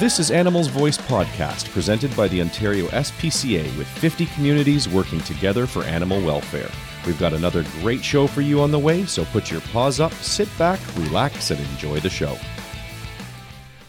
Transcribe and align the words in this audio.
This 0.00 0.18
is 0.18 0.32
Animals 0.32 0.66
Voice 0.66 0.98
Podcast, 0.98 1.70
presented 1.70 2.16
by 2.16 2.26
the 2.26 2.40
Ontario 2.40 2.88
SPCA 2.88 3.62
with 3.78 3.86
50 3.86 4.26
communities 4.26 4.88
working 4.88 5.20
together 5.20 5.68
for 5.68 5.84
animal 5.84 6.20
welfare. 6.20 6.68
We've 7.06 7.18
got 7.20 7.32
another 7.32 7.62
great 7.80 8.02
show 8.04 8.26
for 8.26 8.40
you 8.40 8.60
on 8.60 8.72
the 8.72 8.78
way, 8.78 9.04
so 9.04 9.24
put 9.26 9.52
your 9.52 9.60
paws 9.60 10.00
up, 10.00 10.12
sit 10.14 10.48
back, 10.58 10.80
relax, 10.96 11.52
and 11.52 11.60
enjoy 11.60 12.00
the 12.00 12.10
show. 12.10 12.36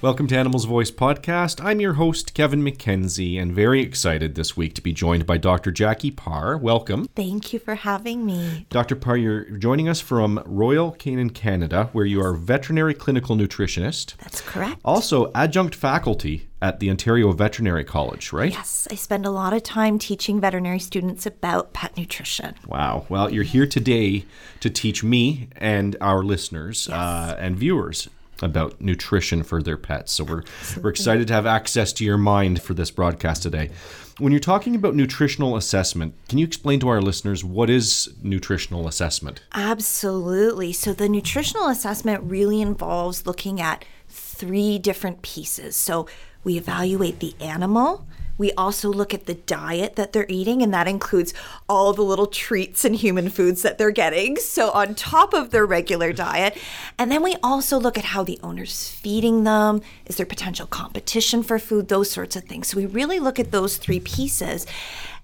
Welcome 0.06 0.28
to 0.28 0.38
Animals 0.38 0.66
Voice 0.66 0.92
Podcast. 0.92 1.60
I'm 1.66 1.80
your 1.80 1.94
host, 1.94 2.36
Kevin 2.36 2.62
McKenzie, 2.62 3.42
and 3.42 3.52
very 3.52 3.82
excited 3.82 4.36
this 4.36 4.56
week 4.56 4.76
to 4.76 4.82
be 4.84 4.94
joined 4.94 5.26
by 5.26 5.38
Dr. 5.38 5.72
Jackie 5.72 6.12
Parr. 6.12 6.60
Welcome. 6.60 7.08
Thank 7.16 7.54
you 7.54 7.58
for 7.58 7.74
having 7.74 8.24
me. 8.24 8.68
Dr. 8.70 8.96
Parr, 8.96 9.18
you're 9.18 9.46
joining 9.46 9.90
us 9.90 10.00
from 10.00 10.44
Royal 10.46 10.92
Canin, 10.92 11.32
Canada, 11.34 11.90
where 11.92 12.06
you 12.06 12.22
are 12.22 12.34
veterinary 12.34 12.94
clinical 12.94 13.36
nutritionist. 13.36 14.16
That's 14.18 14.42
correct. 14.42 14.80
Also, 14.86 15.32
adjunct 15.34 15.74
faculty 15.74 16.50
at 16.62 16.80
the 16.80 16.92
Ontario 16.92 17.32
Veterinary 17.32 17.84
College, 17.84 18.32
right? 18.32 18.52
Yes, 18.52 18.88
I 18.92 18.96
spend 18.96 19.26
a 19.26 19.32
lot 19.32 19.54
of 19.54 19.64
time 19.64 19.98
teaching 19.98 20.40
veterinary 20.40 20.78
students 20.78 21.26
about 21.26 21.74
pet 21.74 21.98
nutrition. 21.98 22.54
Wow. 22.68 23.08
Well, 23.10 23.32
you're 23.32 23.44
here 23.44 23.66
today 23.66 24.26
to 24.60 24.70
teach 24.70 25.04
me 25.04 25.50
and 25.56 25.96
our 26.00 26.22
listeners 26.22 26.88
uh, 26.90 27.36
and 27.40 27.58
viewers 27.58 28.08
about 28.42 28.80
nutrition 28.82 29.44
for 29.44 29.62
their 29.62 29.78
pets. 29.78 30.14
So 30.14 30.24
we're 30.24 30.44
we're 30.82 30.90
excited 30.90 31.28
to 31.28 31.34
have 31.34 31.46
access 31.46 31.94
to 31.94 32.06
your 32.06 32.18
mind 32.18 32.62
for 32.62 32.74
this 32.74 32.92
broadcast 32.92 33.44
today. 33.44 33.70
When 34.18 34.32
you're 34.32 34.40
talking 34.40 34.76
about 34.76 34.96
nutritional 34.96 35.58
assessment, 35.58 36.16
can 36.30 36.38
you 36.38 36.46
explain 36.46 36.80
to 36.80 36.88
our 36.88 37.02
listeners 37.02 37.44
what 37.44 37.70
is 37.70 38.14
nutritional 38.24 38.88
assessment? 38.88 39.42
Absolutely. 39.54 40.72
So 40.72 40.94
the 40.94 41.10
nutritional 41.10 41.68
assessment 41.68 42.24
really 42.24 42.62
involves 42.62 43.26
looking 43.26 43.60
at 43.60 43.84
three 44.08 44.80
different 44.80 45.22
pieces. 45.22 45.76
So 45.76 46.08
we 46.46 46.58
evaluate 46.58 47.20
the 47.20 47.34
animal, 47.42 48.08
we 48.38 48.52
also 48.54 48.90
look 48.90 49.14
at 49.14 49.26
the 49.26 49.34
diet 49.34 49.96
that 49.96 50.14
they're 50.14 50.26
eating, 50.30 50.62
and 50.62 50.74
that 50.74 50.88
includes 50.88 51.34
all 51.70 51.94
the 51.94 52.02
little 52.02 52.28
treats 52.28 52.84
and 52.86 52.96
human 52.96 53.30
foods 53.30 53.62
that 53.62 53.78
they're 53.78 53.92
getting. 53.92 54.38
So, 54.38 54.72
on 54.72 54.96
top 54.96 55.34
of 55.34 55.52
their 55.52 55.66
regular 55.66 56.12
diet. 56.14 56.58
And 56.98 57.12
then 57.12 57.24
we 57.24 57.36
also 57.44 57.80
look 57.80 57.98
at 57.98 58.06
how 58.06 58.24
the 58.24 58.40
owner's 58.44 58.90
feeding 58.90 59.44
them. 59.44 59.82
Is 60.06 60.18
there 60.18 60.26
potential 60.26 60.68
competition 60.68 61.44
for 61.44 61.60
food? 61.60 61.88
Those 61.88 62.12
sorts 62.12 62.36
of 62.36 62.44
things. 62.44 62.68
So, 62.68 62.78
we 62.78 62.86
really 62.86 63.20
look 63.20 63.40
at 63.40 63.52
those 63.52 63.78
three 63.78 64.00
pieces. 64.00 64.66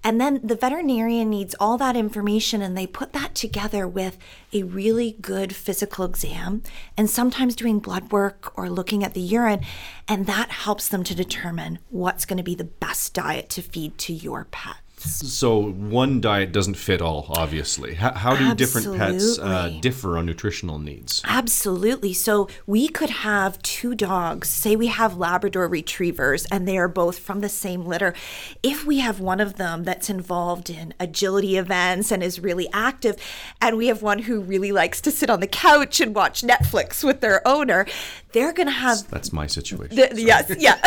And 0.04 0.20
then 0.20 0.40
the 0.42 0.56
veterinarian 0.56 1.30
needs 1.30 1.54
all 1.60 1.78
that 1.78 1.96
information 1.96 2.60
and 2.60 2.76
they 2.76 2.86
put 2.86 3.12
that 3.12 3.34
together 3.34 3.86
with 3.86 4.18
a 4.52 4.64
really 4.64 5.16
good 5.20 5.54
physical 5.54 6.04
exam 6.04 6.62
and 6.96 7.08
sometimes 7.08 7.54
doing 7.54 7.78
blood 7.78 8.10
work 8.10 8.52
or 8.58 8.68
looking 8.68 9.04
at 9.04 9.14
the 9.14 9.20
urine. 9.20 9.64
And 10.08 10.26
that 10.26 10.50
helps 10.50 10.88
them 10.88 11.04
to 11.04 11.14
determine 11.14 11.78
what's 11.90 12.24
going 12.24 12.38
to 12.38 12.42
be 12.42 12.56
the 12.56 12.64
best 12.64 13.14
diet 13.14 13.48
to 13.50 13.62
feed 13.62 13.96
to 13.98 14.12
your 14.12 14.46
pet. 14.50 14.81
So 15.02 15.70
one 15.72 16.20
diet 16.20 16.52
doesn't 16.52 16.74
fit 16.74 17.00
all, 17.00 17.26
obviously. 17.30 17.94
How, 17.94 18.12
how 18.12 18.36
do 18.36 18.54
different 18.54 18.96
pets 18.96 19.38
uh, 19.38 19.78
differ 19.80 20.18
on 20.18 20.26
nutritional 20.26 20.78
needs? 20.78 21.20
Absolutely. 21.24 22.12
So 22.12 22.48
we 22.66 22.88
could 22.88 23.10
have 23.10 23.60
two 23.62 23.94
dogs. 23.94 24.48
Say 24.48 24.76
we 24.76 24.86
have 24.88 25.16
Labrador 25.16 25.68
retrievers 25.68 26.46
and 26.46 26.66
they 26.66 26.78
are 26.78 26.88
both 26.88 27.18
from 27.18 27.40
the 27.40 27.48
same 27.48 27.84
litter. 27.84 28.14
If 28.62 28.84
we 28.84 28.98
have 28.98 29.20
one 29.20 29.40
of 29.40 29.56
them 29.56 29.84
that's 29.84 30.08
involved 30.08 30.70
in 30.70 30.94
agility 31.00 31.56
events 31.56 32.10
and 32.10 32.22
is 32.22 32.40
really 32.40 32.68
active, 32.72 33.16
and 33.60 33.76
we 33.76 33.88
have 33.88 34.02
one 34.02 34.20
who 34.20 34.40
really 34.40 34.72
likes 34.72 35.00
to 35.02 35.10
sit 35.10 35.30
on 35.30 35.40
the 35.40 35.46
couch 35.46 36.00
and 36.00 36.14
watch 36.14 36.42
Netflix 36.42 37.02
with 37.02 37.20
their 37.20 37.46
owner, 37.46 37.86
they're 38.32 38.52
going 38.52 38.66
to 38.66 38.72
have 38.72 39.08
That's 39.10 39.32
my 39.32 39.46
situation. 39.46 39.96
the, 39.96 40.10
yes, 40.20 40.52
yeah. 40.58 40.78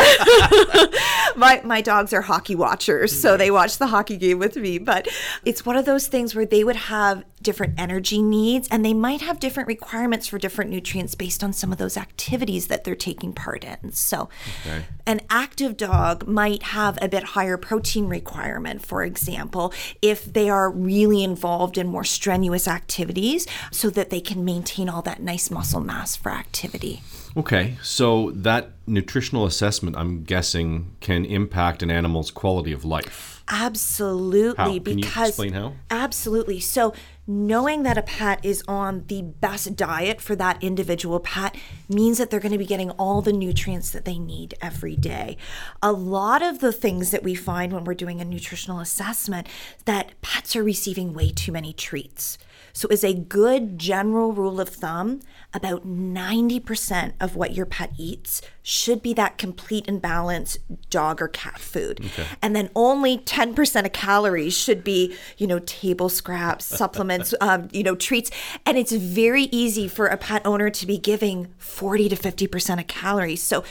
my 1.36 1.60
my 1.64 1.80
dogs 1.80 2.12
are 2.12 2.22
hockey 2.22 2.54
watchers, 2.54 3.18
so 3.18 3.36
they 3.36 3.50
watch 3.50 3.78
the 3.78 3.86
hockey 3.86 4.05
game 4.14 4.38
with 4.38 4.56
me. 4.56 4.78
But 4.78 5.08
it's 5.44 5.66
one 5.66 5.76
of 5.76 5.84
those 5.86 6.06
things 6.06 6.34
where 6.34 6.46
they 6.46 6.62
would 6.62 6.76
have 6.76 7.24
different 7.42 7.74
energy 7.78 8.22
needs, 8.22 8.66
and 8.68 8.84
they 8.84 8.94
might 8.94 9.20
have 9.20 9.38
different 9.40 9.66
requirements 9.68 10.26
for 10.26 10.38
different 10.38 10.70
nutrients 10.70 11.14
based 11.14 11.44
on 11.44 11.52
some 11.52 11.70
of 11.72 11.78
those 11.78 11.96
activities 11.96 12.66
that 12.66 12.84
they're 12.84 12.94
taking 12.94 13.32
part 13.32 13.64
in. 13.64 13.92
So, 13.92 14.28
Okay. 14.66 14.84
an 15.06 15.20
active 15.30 15.76
dog 15.76 16.26
might 16.26 16.62
have 16.64 16.98
a 17.00 17.08
bit 17.08 17.22
higher 17.22 17.56
protein 17.56 18.06
requirement, 18.08 18.84
for 18.84 19.04
example, 19.04 19.72
if 20.02 20.24
they 20.32 20.50
are 20.50 20.70
really 20.70 21.22
involved 21.22 21.78
in 21.78 21.86
more 21.86 22.04
strenuous 22.04 22.66
activities, 22.66 23.46
so 23.70 23.90
that 23.90 24.10
they 24.10 24.20
can 24.20 24.44
maintain 24.44 24.88
all 24.88 25.02
that 25.02 25.22
nice 25.22 25.50
muscle 25.50 25.80
mass 25.80 26.16
for 26.16 26.32
activity. 26.32 27.02
Okay, 27.36 27.76
so 27.82 28.30
that 28.34 28.70
nutritional 28.86 29.44
assessment, 29.44 29.94
I'm 29.96 30.24
guessing, 30.24 30.96
can 31.00 31.24
impact 31.24 31.82
an 31.82 31.90
animal's 31.90 32.30
quality 32.30 32.72
of 32.72 32.84
life. 32.84 33.35
Absolutely, 33.48 34.56
How? 34.56 34.64
Can 34.64 34.74
you 34.74 34.80
because 34.80 35.28
explain 35.28 35.52
how? 35.52 35.74
absolutely. 35.90 36.58
So 36.60 36.92
knowing 37.26 37.82
that 37.84 37.98
a 37.98 38.02
pet 38.02 38.44
is 38.44 38.62
on 38.66 39.04
the 39.06 39.22
best 39.22 39.76
diet 39.76 40.20
for 40.20 40.34
that 40.36 40.62
individual 40.62 41.20
pet 41.20 41.56
means 41.88 42.18
that 42.18 42.30
they're 42.30 42.40
going 42.40 42.52
to 42.52 42.58
be 42.58 42.66
getting 42.66 42.90
all 42.92 43.22
the 43.22 43.32
nutrients 43.32 43.90
that 43.90 44.04
they 44.04 44.18
need 44.18 44.54
every 44.60 44.96
day. 44.96 45.36
A 45.82 45.92
lot 45.92 46.42
of 46.42 46.60
the 46.60 46.72
things 46.72 47.10
that 47.10 47.22
we 47.22 47.34
find 47.34 47.72
when 47.72 47.84
we're 47.84 47.94
doing 47.94 48.20
a 48.20 48.24
nutritional 48.24 48.80
assessment 48.80 49.46
that 49.84 50.20
pets 50.22 50.56
are 50.56 50.64
receiving 50.64 51.14
way 51.14 51.30
too 51.30 51.52
many 51.52 51.72
treats. 51.72 52.38
So, 52.72 52.88
as 52.88 53.02
a 53.02 53.14
good 53.14 53.78
general 53.78 54.32
rule 54.32 54.60
of 54.60 54.68
thumb, 54.68 55.20
about 55.54 55.86
90% 55.88 57.14
of 57.18 57.34
what 57.34 57.54
your 57.54 57.64
pet 57.64 57.92
eats 57.96 58.42
should 58.68 59.00
be 59.00 59.14
that 59.14 59.38
complete 59.38 59.86
and 59.86 60.02
balanced 60.02 60.58
dog 60.90 61.22
or 61.22 61.28
cat 61.28 61.56
food. 61.56 62.10
And 62.42 62.56
then 62.56 62.68
only 62.74 63.16
10% 63.16 63.84
of 63.84 63.92
calories 63.92 64.58
should 64.58 64.82
be, 64.82 65.16
you 65.38 65.46
know, 65.46 65.60
table 65.60 66.08
scraps, 66.08 66.64
supplements, 66.76 67.32
um, 67.40 67.68
you 67.70 67.84
know, 67.84 67.94
treats. 67.94 68.28
And 68.66 68.76
it's 68.76 68.90
very 68.90 69.44
easy 69.44 69.86
for 69.86 70.08
a 70.08 70.16
pet 70.16 70.42
owner 70.44 70.68
to 70.68 70.84
be 70.84 70.98
giving 70.98 71.54
40 71.58 72.08
to 72.08 72.16
50% 72.16 72.80
of 72.80 72.88
calories. 72.88 73.40
So, 73.40 73.62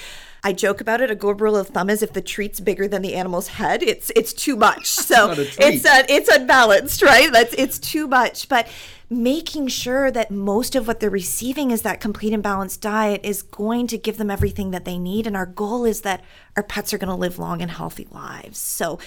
I 0.46 0.54
joke 0.54 0.80
about 0.80 1.02
it. 1.02 1.10
A 1.10 1.16
good 1.16 1.42
rule 1.42 1.58
of 1.58 1.70
thumb 1.70 1.90
is 1.90 2.04
if 2.04 2.14
the 2.14 2.22
treat's 2.22 2.60
bigger 2.60 2.88
than 2.88 3.02
the 3.02 3.16
animal's 3.16 3.48
head, 3.48 3.82
it's 3.82 4.12
it's 4.16 4.32
too 4.32 4.56
much. 4.56 4.96
So 5.06 5.28
not 5.30 5.40
a 5.40 5.42
it's 5.58 5.86
uh, 5.86 6.04
it's 6.08 6.30
unbalanced, 6.30 7.02
right? 7.02 7.32
That's 7.34 7.56
it's 7.56 7.80
too 7.80 8.08
much. 8.08 8.48
But 8.48 8.68
making 9.10 9.68
sure 9.68 10.10
that 10.10 10.32
most 10.32 10.76
of 10.76 10.88
what 10.88 11.00
they're 11.00 11.10
receiving 11.10 11.72
is 11.72 11.84
that 11.84 12.00
complete 12.00 12.34
and 12.34 12.42
balanced 12.42 12.82
diet 12.82 13.22
is 13.24 13.42
going 13.42 13.88
to 13.88 13.98
give 13.98 14.18
them 14.18 14.32
everything 14.32 14.72
that 14.72 14.86
they 14.86 14.98
need. 14.98 15.28
And 15.28 15.38
our 15.38 15.46
goal 15.46 15.86
is 15.86 16.02
that 16.02 16.24
our 16.56 16.64
pets 16.64 16.94
are 16.94 16.98
going 16.98 17.10
to 17.10 17.16
live 17.16 17.38
long 17.38 17.62
and 17.62 17.70
healthy 17.70 18.08
lives. 18.12 18.58
So 18.58 19.00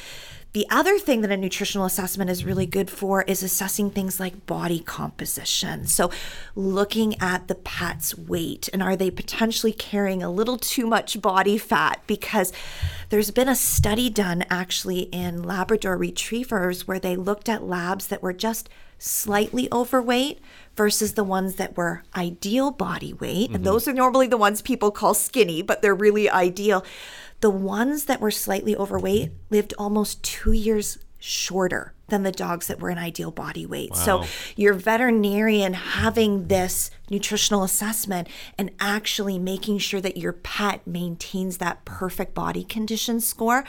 the 0.53 0.66
other 0.70 0.98
thing 0.98 1.20
that 1.20 1.31
a 1.31 1.37
nutritional 1.37 1.87
assessment 1.87 2.31
is 2.31 2.44
really 2.44 2.64
good 2.64 2.88
for 2.91 3.22
is 3.22 3.42
assessing 3.42 3.91
things 3.91 4.19
like 4.19 4.47
body 4.47 4.81
composition. 4.81 5.87
So, 5.87 6.10
looking 6.54 7.20
at 7.20 7.48
the 7.48 7.54
pet's 7.54 8.16
weight 8.16 8.69
and 8.72 8.82
are 8.82 8.97
they 8.97 9.10
potentially 9.10 9.72
carrying 9.72 10.22
a 10.22 10.31
little 10.31 10.56
too 10.56 10.87
much 10.87 11.20
body 11.20 11.58
fat? 11.58 12.03
Because 12.06 12.50
there's 13.10 13.31
been 13.31 13.48
a 13.48 13.54
study 13.54 14.08
done 14.08 14.47
actually 14.48 15.00
in 15.00 15.42
Labrador 15.42 15.98
retrievers 15.98 16.88
where 16.88 16.98
they 16.98 17.14
looked 17.14 17.50
at 17.50 17.62
labs 17.62 18.06
that 18.06 18.22
were 18.22 18.32
just 18.32 18.70
slightly 18.98 19.69
overweight 19.72 20.41
versus 20.76 21.14
the 21.14 21.25
ones 21.25 21.56
that 21.56 21.76
were 21.76 22.03
ideal 22.16 22.70
body 22.70 23.12
weight. 23.12 23.50
And 23.50 23.64
those 23.64 23.88
are 23.88 23.92
normally 23.92 24.26
the 24.26 24.36
ones 24.36 24.62
people 24.62 24.91
call 24.91 25.14
skinny, 25.14 25.62
but 25.62 25.82
they're 25.82 25.94
really 25.94 26.28
ideal. 26.31 26.84
The 27.41 27.50
ones 27.50 28.04
that 28.04 28.20
were 28.20 28.31
slightly 28.31 28.76
overweight 28.76 29.32
lived 29.50 29.75
almost 29.78 30.22
two 30.22 30.53
years 30.53 30.98
shorter 31.20 31.94
than 32.08 32.22
the 32.22 32.32
dogs 32.32 32.69
that 32.69 32.81
were 32.81 32.91
in 32.91 32.98
ideal 32.98 33.31
body 33.32 33.66
weight. 33.66 33.94
So 33.94 34.19
Wow. 34.19 34.26
your 34.56 34.72
veterinarian 34.75 35.75
having 35.75 36.47
this 36.48 36.91
nutritional 37.10 37.64
assessment 37.64 38.28
and 38.56 38.70
actually 38.81 39.38
making 39.38 39.78
sure 39.78 40.00
that 40.00 40.16
your 40.16 40.32
pet 40.32 40.87
maintains 40.87 41.58
that 41.58 41.84
perfect 41.84 42.34
body 42.34 42.62
condition 42.64 43.20
score 43.20 43.64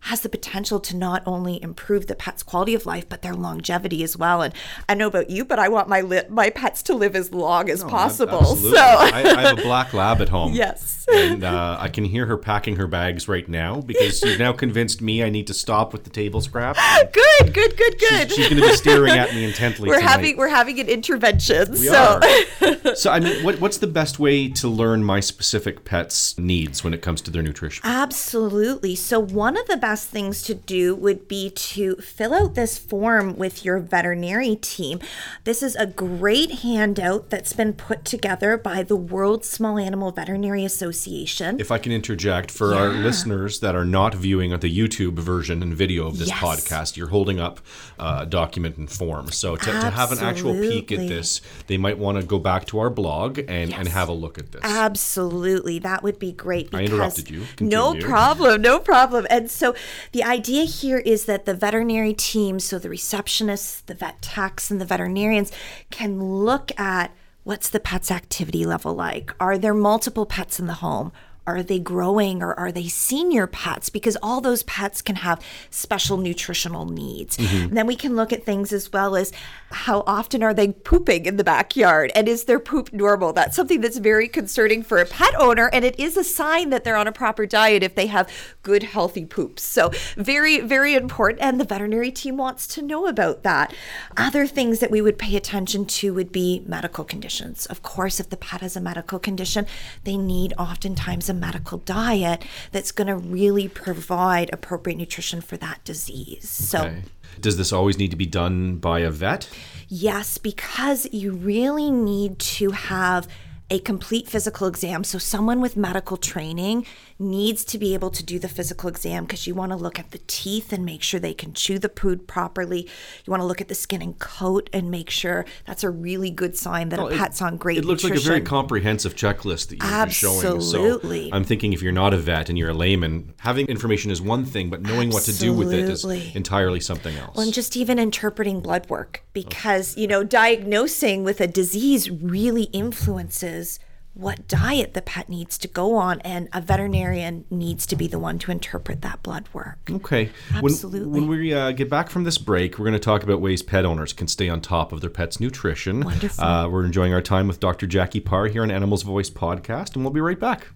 has 0.00 0.20
the 0.20 0.28
potential 0.28 0.80
to 0.80 0.96
not 0.96 1.22
only 1.26 1.62
improve 1.62 2.06
the 2.06 2.14
pet's 2.14 2.42
quality 2.42 2.74
of 2.74 2.86
life 2.86 3.08
but 3.08 3.22
their 3.22 3.34
longevity 3.34 4.02
as 4.02 4.16
well. 4.16 4.42
And 4.42 4.54
I 4.88 4.94
know 4.94 5.06
about 5.06 5.30
you, 5.30 5.44
but 5.44 5.58
I 5.58 5.68
want 5.68 5.88
my 5.88 6.00
li- 6.00 6.22
my 6.28 6.50
pets 6.50 6.82
to 6.84 6.94
live 6.94 7.14
as 7.14 7.32
long 7.32 7.68
as 7.68 7.84
possible. 7.84 8.40
Absolutely. 8.40 8.78
So 8.78 8.84
I, 8.84 9.22
I 9.24 9.40
have 9.42 9.58
a 9.58 9.62
black 9.62 9.92
lab 9.92 10.20
at 10.20 10.28
home. 10.28 10.54
Yes. 10.54 11.06
And 11.12 11.44
uh, 11.44 11.76
I 11.78 11.88
can 11.88 12.04
hear 12.04 12.26
her 12.26 12.36
packing 12.36 12.76
her 12.76 12.86
bags 12.86 13.28
right 13.28 13.48
now 13.48 13.80
because 13.80 14.22
you've 14.22 14.38
now 14.38 14.52
convinced 14.52 15.02
me 15.02 15.22
I 15.22 15.28
need 15.28 15.46
to 15.48 15.54
stop 15.54 15.92
with 15.92 16.04
the 16.04 16.10
table 16.10 16.40
scraps. 16.40 16.78
and 17.00 17.12
good, 17.12 17.52
good, 17.54 17.76
good, 17.76 17.98
good. 17.98 18.32
She's 18.32 18.48
going 18.48 18.62
to 18.62 18.68
be 18.68 18.76
staring 18.76 19.12
at 19.12 19.34
me 19.34 19.44
intently 19.44 19.88
we're 19.88 19.96
tonight. 19.96 20.10
having 20.10 20.36
we're 20.36 20.48
having 20.48 20.78
an 20.80 20.88
intervention. 20.88 21.72
We 21.72 21.88
so 21.88 22.20
are. 22.62 22.94
so, 22.94 23.10
I 23.10 23.20
mean, 23.20 23.44
what, 23.44 23.60
what's 23.60 23.78
the 23.78 23.86
best 23.86 24.18
way 24.18 24.48
to 24.48 24.68
learn 24.68 25.04
my 25.04 25.20
specific 25.20 25.84
pet's 25.84 26.38
needs 26.38 26.84
when 26.84 26.94
it 26.94 27.02
comes 27.02 27.20
to 27.22 27.30
their 27.30 27.42
nutrition? 27.42 27.84
Absolutely. 27.84 28.94
So, 28.94 29.18
one 29.20 29.56
of 29.56 29.66
the 29.66 29.76
best 29.76 29.89
best 29.90 30.08
things 30.08 30.44
to 30.44 30.54
do 30.54 30.94
would 30.94 31.26
be 31.26 31.50
to 31.50 31.96
fill 31.96 32.32
out 32.32 32.54
this 32.54 32.78
form 32.78 33.36
with 33.36 33.64
your 33.64 33.80
veterinary 33.80 34.54
team. 34.54 35.00
This 35.42 35.64
is 35.64 35.74
a 35.74 35.84
great 35.84 36.60
handout 36.60 37.28
that's 37.28 37.52
been 37.52 37.72
put 37.72 38.04
together 38.04 38.56
by 38.56 38.84
the 38.84 38.94
World 38.94 39.44
Small 39.44 39.80
Animal 39.80 40.12
Veterinary 40.12 40.64
Association. 40.64 41.58
If 41.58 41.72
I 41.72 41.78
can 41.78 41.90
interject 41.90 42.52
for 42.52 42.72
our 42.72 42.90
listeners 42.90 43.58
that 43.60 43.74
are 43.74 43.84
not 43.84 44.14
viewing 44.14 44.50
the 44.50 44.78
YouTube 44.78 45.18
version 45.18 45.60
and 45.60 45.74
video 45.74 46.06
of 46.06 46.18
this 46.18 46.28
Yes. 46.28 46.38
podcast, 46.38 46.96
you're 46.96 47.08
holding 47.08 47.40
up 47.40 47.58
uh, 47.98 48.20
a 48.22 48.26
document 48.26 48.76
and 48.76 48.88
form. 48.88 49.32
So 49.32 49.56
to, 49.56 49.64
to 49.64 49.90
have 49.90 50.12
an 50.12 50.18
actual 50.20 50.54
peek 50.54 50.92
at 50.92 51.08
this, 51.08 51.40
they 51.66 51.78
might 51.78 51.98
want 51.98 52.20
to 52.20 52.24
go 52.24 52.38
back 52.38 52.66
to 52.66 52.78
our 52.78 52.90
blog 52.90 53.40
and, 53.40 53.74
and 53.74 53.88
have 53.88 54.08
a 54.08 54.12
look 54.12 54.38
at 54.38 54.52
this. 54.52 54.60
Absolutely. 54.62 55.80
That 55.80 56.04
would 56.04 56.20
be 56.20 56.30
great. 56.30 56.72
I 56.72 56.84
interrupted 56.84 57.28
you. 57.28 57.42
No 57.58 57.94
problem. 58.00 58.62
No 58.62 58.78
problem. 58.78 59.26
And 59.30 59.50
so 59.50 59.74
the 60.12 60.24
idea 60.24 60.64
here 60.64 60.98
is 60.98 61.24
that 61.26 61.44
the 61.44 61.54
veterinary 61.54 62.14
team, 62.14 62.60
so 62.60 62.78
the 62.78 62.88
receptionists, 62.88 63.84
the 63.86 63.94
vet 63.94 64.20
techs, 64.22 64.70
and 64.70 64.80
the 64.80 64.84
veterinarians 64.84 65.52
can 65.90 66.22
look 66.22 66.78
at 66.78 67.14
what's 67.44 67.70
the 67.70 67.80
pet's 67.80 68.10
activity 68.10 68.66
level 68.66 68.94
like? 68.94 69.34
Are 69.40 69.58
there 69.58 69.74
multiple 69.74 70.26
pets 70.26 70.60
in 70.60 70.66
the 70.66 70.74
home? 70.74 71.12
Are 71.50 71.62
they 71.62 71.78
growing 71.78 72.42
or 72.42 72.54
are 72.54 72.72
they 72.72 72.88
senior 72.88 73.46
pets? 73.46 73.90
Because 73.90 74.16
all 74.22 74.40
those 74.40 74.62
pets 74.64 75.02
can 75.02 75.16
have 75.16 75.44
special 75.70 76.16
nutritional 76.16 76.86
needs. 76.86 77.38
And 77.38 77.76
then 77.76 77.86
we 77.86 77.96
can 77.96 78.16
look 78.16 78.32
at 78.32 78.44
things 78.44 78.72
as 78.72 78.92
well 78.92 79.16
as 79.16 79.32
how 79.70 80.02
often 80.06 80.42
are 80.42 80.54
they 80.54 80.68
pooping 80.68 81.26
in 81.26 81.36
the 81.36 81.44
backyard 81.44 82.10
and 82.14 82.28
is 82.28 82.44
their 82.44 82.60
poop 82.60 82.92
normal? 82.92 83.32
That's 83.32 83.56
something 83.56 83.80
that's 83.80 83.98
very 83.98 84.28
concerning 84.28 84.82
for 84.82 84.98
a 84.98 85.06
pet 85.06 85.34
owner 85.38 85.70
and 85.72 85.84
it 85.84 85.98
is 85.98 86.16
a 86.16 86.24
sign 86.24 86.70
that 86.70 86.84
they're 86.84 86.96
on 86.96 87.06
a 87.06 87.12
proper 87.12 87.46
diet 87.46 87.82
if 87.82 87.94
they 87.94 88.06
have 88.06 88.30
good 88.62 88.82
healthy 88.82 89.24
poops. 89.24 89.62
So 89.62 89.90
very 90.16 90.60
very 90.60 90.94
important 90.94 91.42
and 91.42 91.60
the 91.60 91.64
veterinary 91.64 92.10
team 92.10 92.36
wants 92.36 92.66
to 92.68 92.82
know 92.82 93.06
about 93.06 93.42
that. 93.42 93.74
Other 94.16 94.46
things 94.46 94.80
that 94.80 94.90
we 94.90 95.00
would 95.00 95.18
pay 95.18 95.36
attention 95.36 95.86
to 95.86 96.14
would 96.14 96.32
be 96.32 96.62
medical 96.66 97.04
conditions. 97.04 97.66
Of 97.66 97.82
course, 97.82 98.20
if 98.20 98.30
the 98.30 98.36
pet 98.36 98.60
has 98.60 98.76
a 98.76 98.80
medical 98.80 99.18
condition, 99.18 99.66
they 100.04 100.16
need 100.16 100.54
oftentimes 100.58 101.28
a 101.28 101.34
medical 101.40 101.78
diet 101.78 102.44
that's 102.72 102.92
going 102.92 103.08
to 103.08 103.16
really 103.16 103.68
provide 103.68 104.50
appropriate 104.52 104.96
nutrition 104.96 105.40
for 105.40 105.56
that 105.56 105.82
disease. 105.84 106.48
So 106.48 106.92
Does 107.40 107.56
this 107.56 107.72
always 107.72 107.98
need 107.98 108.10
to 108.10 108.16
be 108.16 108.26
done 108.26 108.76
by 108.76 109.00
a 109.00 109.10
vet? 109.10 109.48
Yes, 109.88 110.38
because 110.38 111.08
you 111.12 111.32
really 111.32 111.90
need 111.90 112.38
to 112.38 112.70
have 112.70 113.26
a 113.70 113.78
complete 113.78 114.28
physical 114.28 114.66
exam. 114.66 115.04
So, 115.04 115.18
someone 115.18 115.60
with 115.60 115.76
medical 115.76 116.16
training 116.16 116.86
needs 117.20 117.64
to 117.66 117.78
be 117.78 117.92
able 117.94 118.10
to 118.10 118.24
do 118.24 118.38
the 118.38 118.48
physical 118.48 118.88
exam 118.88 119.24
because 119.24 119.46
you 119.46 119.54
want 119.54 119.70
to 119.70 119.76
look 119.76 119.98
at 119.98 120.10
the 120.10 120.18
teeth 120.26 120.72
and 120.72 120.84
make 120.84 121.02
sure 121.02 121.20
they 121.20 121.34
can 121.34 121.52
chew 121.52 121.78
the 121.78 121.88
food 121.90 122.26
properly. 122.26 122.88
You 123.24 123.30
want 123.30 123.42
to 123.42 123.46
look 123.46 123.60
at 123.60 123.68
the 123.68 123.74
skin 123.74 124.00
and 124.00 124.18
coat 124.18 124.70
and 124.72 124.90
make 124.90 125.10
sure 125.10 125.44
that's 125.66 125.84
a 125.84 125.90
really 125.90 126.30
good 126.30 126.56
sign 126.56 126.88
that 126.88 126.98
a 126.98 127.06
it- 127.08 127.18
pet's 127.18 127.42
on 127.42 127.58
great 127.58 127.78
It 127.78 127.84
looks 127.84 128.02
nutrition. 128.02 128.24
like 128.24 128.26
a 128.26 128.28
very 128.38 128.40
comprehensive 128.40 129.14
checklist 129.14 129.68
that 129.68 129.76
you're 129.82 130.10
showing. 130.10 130.46
Absolutely. 130.46 131.28
So 131.30 131.36
I'm 131.36 131.44
thinking 131.44 131.72
if 131.72 131.82
you're 131.82 131.92
not 131.92 132.14
a 132.14 132.16
vet 132.16 132.48
and 132.48 132.56
you're 132.58 132.70
a 132.70 132.74
layman, 132.74 133.34
having 133.40 133.66
information 133.66 134.10
is 134.10 134.22
one 134.22 134.44
thing, 134.44 134.70
but 134.70 134.80
knowing 134.80 135.10
what 135.10 135.24
to 135.24 135.32
do 135.36 135.52
with 135.52 135.72
it 135.72 135.88
is 135.88 136.04
entirely 136.34 136.80
something 136.80 137.14
else. 137.16 137.36
Well, 137.36 137.44
and 137.44 137.52
just 137.54 137.76
even 137.76 137.98
interpreting 137.98 138.60
blood 138.60 138.88
work, 138.88 139.22
because, 139.34 139.96
you 139.96 140.06
know, 140.06 140.24
diagnosing 140.24 141.22
with 141.24 141.40
a 141.40 141.46
disease 141.46 142.10
really 142.10 142.64
influences 142.72 143.78
what 144.20 144.46
diet 144.46 144.94
the 144.94 145.02
pet 145.02 145.28
needs 145.28 145.56
to 145.58 145.68
go 145.68 145.94
on, 145.96 146.20
and 146.20 146.48
a 146.52 146.60
veterinarian 146.60 147.44
needs 147.50 147.86
to 147.86 147.96
be 147.96 148.06
the 148.06 148.18
one 148.18 148.38
to 148.40 148.50
interpret 148.50 149.02
that 149.02 149.22
blood 149.22 149.48
work. 149.52 149.78
Okay. 149.90 150.30
Absolutely. 150.54 151.08
When, 151.08 151.28
when 151.28 151.40
we 151.40 151.54
uh, 151.54 151.72
get 151.72 151.88
back 151.88 152.10
from 152.10 152.24
this 152.24 152.38
break, 152.38 152.78
we're 152.78 152.84
going 152.84 152.92
to 152.92 152.98
talk 152.98 153.22
about 153.22 153.40
ways 153.40 153.62
pet 153.62 153.84
owners 153.84 154.12
can 154.12 154.28
stay 154.28 154.48
on 154.48 154.60
top 154.60 154.92
of 154.92 155.00
their 155.00 155.10
pet's 155.10 155.40
nutrition. 155.40 156.02
Wonderful. 156.02 156.44
Uh, 156.44 156.68
we're 156.68 156.84
enjoying 156.84 157.14
our 157.14 157.22
time 157.22 157.48
with 157.48 157.60
Dr. 157.60 157.86
Jackie 157.86 158.20
Parr 158.20 158.48
here 158.48 158.62
on 158.62 158.70
Animals 158.70 159.02
Voice 159.02 159.30
podcast, 159.30 159.94
and 159.94 160.04
we'll 160.04 160.12
be 160.12 160.20
right 160.20 160.38
back. 160.38 160.68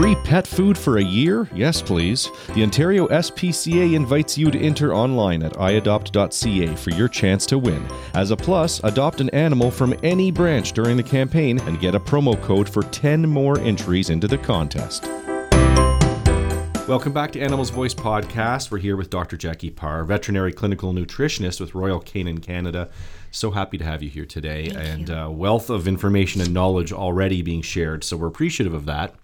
Free 0.00 0.14
pet 0.14 0.46
food 0.46 0.78
for 0.78 0.98
a 0.98 1.02
year? 1.02 1.48
Yes, 1.52 1.82
please. 1.82 2.30
The 2.54 2.62
Ontario 2.62 3.08
SPCA 3.08 3.94
invites 3.94 4.38
you 4.38 4.48
to 4.48 4.56
enter 4.56 4.94
online 4.94 5.42
at 5.42 5.54
iadopt.ca 5.54 6.76
for 6.76 6.90
your 6.90 7.08
chance 7.08 7.44
to 7.46 7.58
win. 7.58 7.84
As 8.14 8.30
a 8.30 8.36
plus, 8.36 8.80
adopt 8.84 9.20
an 9.20 9.28
animal 9.30 9.72
from 9.72 9.98
any 10.04 10.30
branch 10.30 10.70
during 10.70 10.96
the 10.96 11.02
campaign 11.02 11.58
and 11.62 11.80
get 11.80 11.96
a 11.96 12.00
promo 12.00 12.40
code 12.42 12.68
for 12.68 12.84
10 12.84 13.28
more 13.28 13.58
entries 13.58 14.08
into 14.08 14.28
the 14.28 14.38
contest. 14.38 15.02
Welcome 16.86 17.12
back 17.12 17.32
to 17.32 17.40
Animals 17.40 17.70
Voice 17.70 17.92
Podcast. 17.92 18.70
We're 18.70 18.78
here 18.78 18.96
with 18.96 19.10
Dr. 19.10 19.36
Jackie 19.36 19.70
Parr, 19.70 20.04
veterinary 20.04 20.52
clinical 20.52 20.92
nutritionist 20.92 21.60
with 21.60 21.74
Royal 21.74 22.00
Canin 22.00 22.40
Canada. 22.40 22.88
So 23.32 23.50
happy 23.50 23.78
to 23.78 23.84
have 23.84 24.04
you 24.04 24.10
here 24.10 24.24
today, 24.26 24.68
and 24.68 25.10
uh, 25.10 25.28
wealth 25.28 25.70
of 25.70 25.88
information 25.88 26.40
and 26.40 26.54
knowledge 26.54 26.92
already 26.92 27.42
being 27.42 27.62
shared. 27.62 28.04
So 28.04 28.16
we're 28.16 28.28
appreciative 28.28 28.74
of 28.74 28.86
that. 28.86 29.16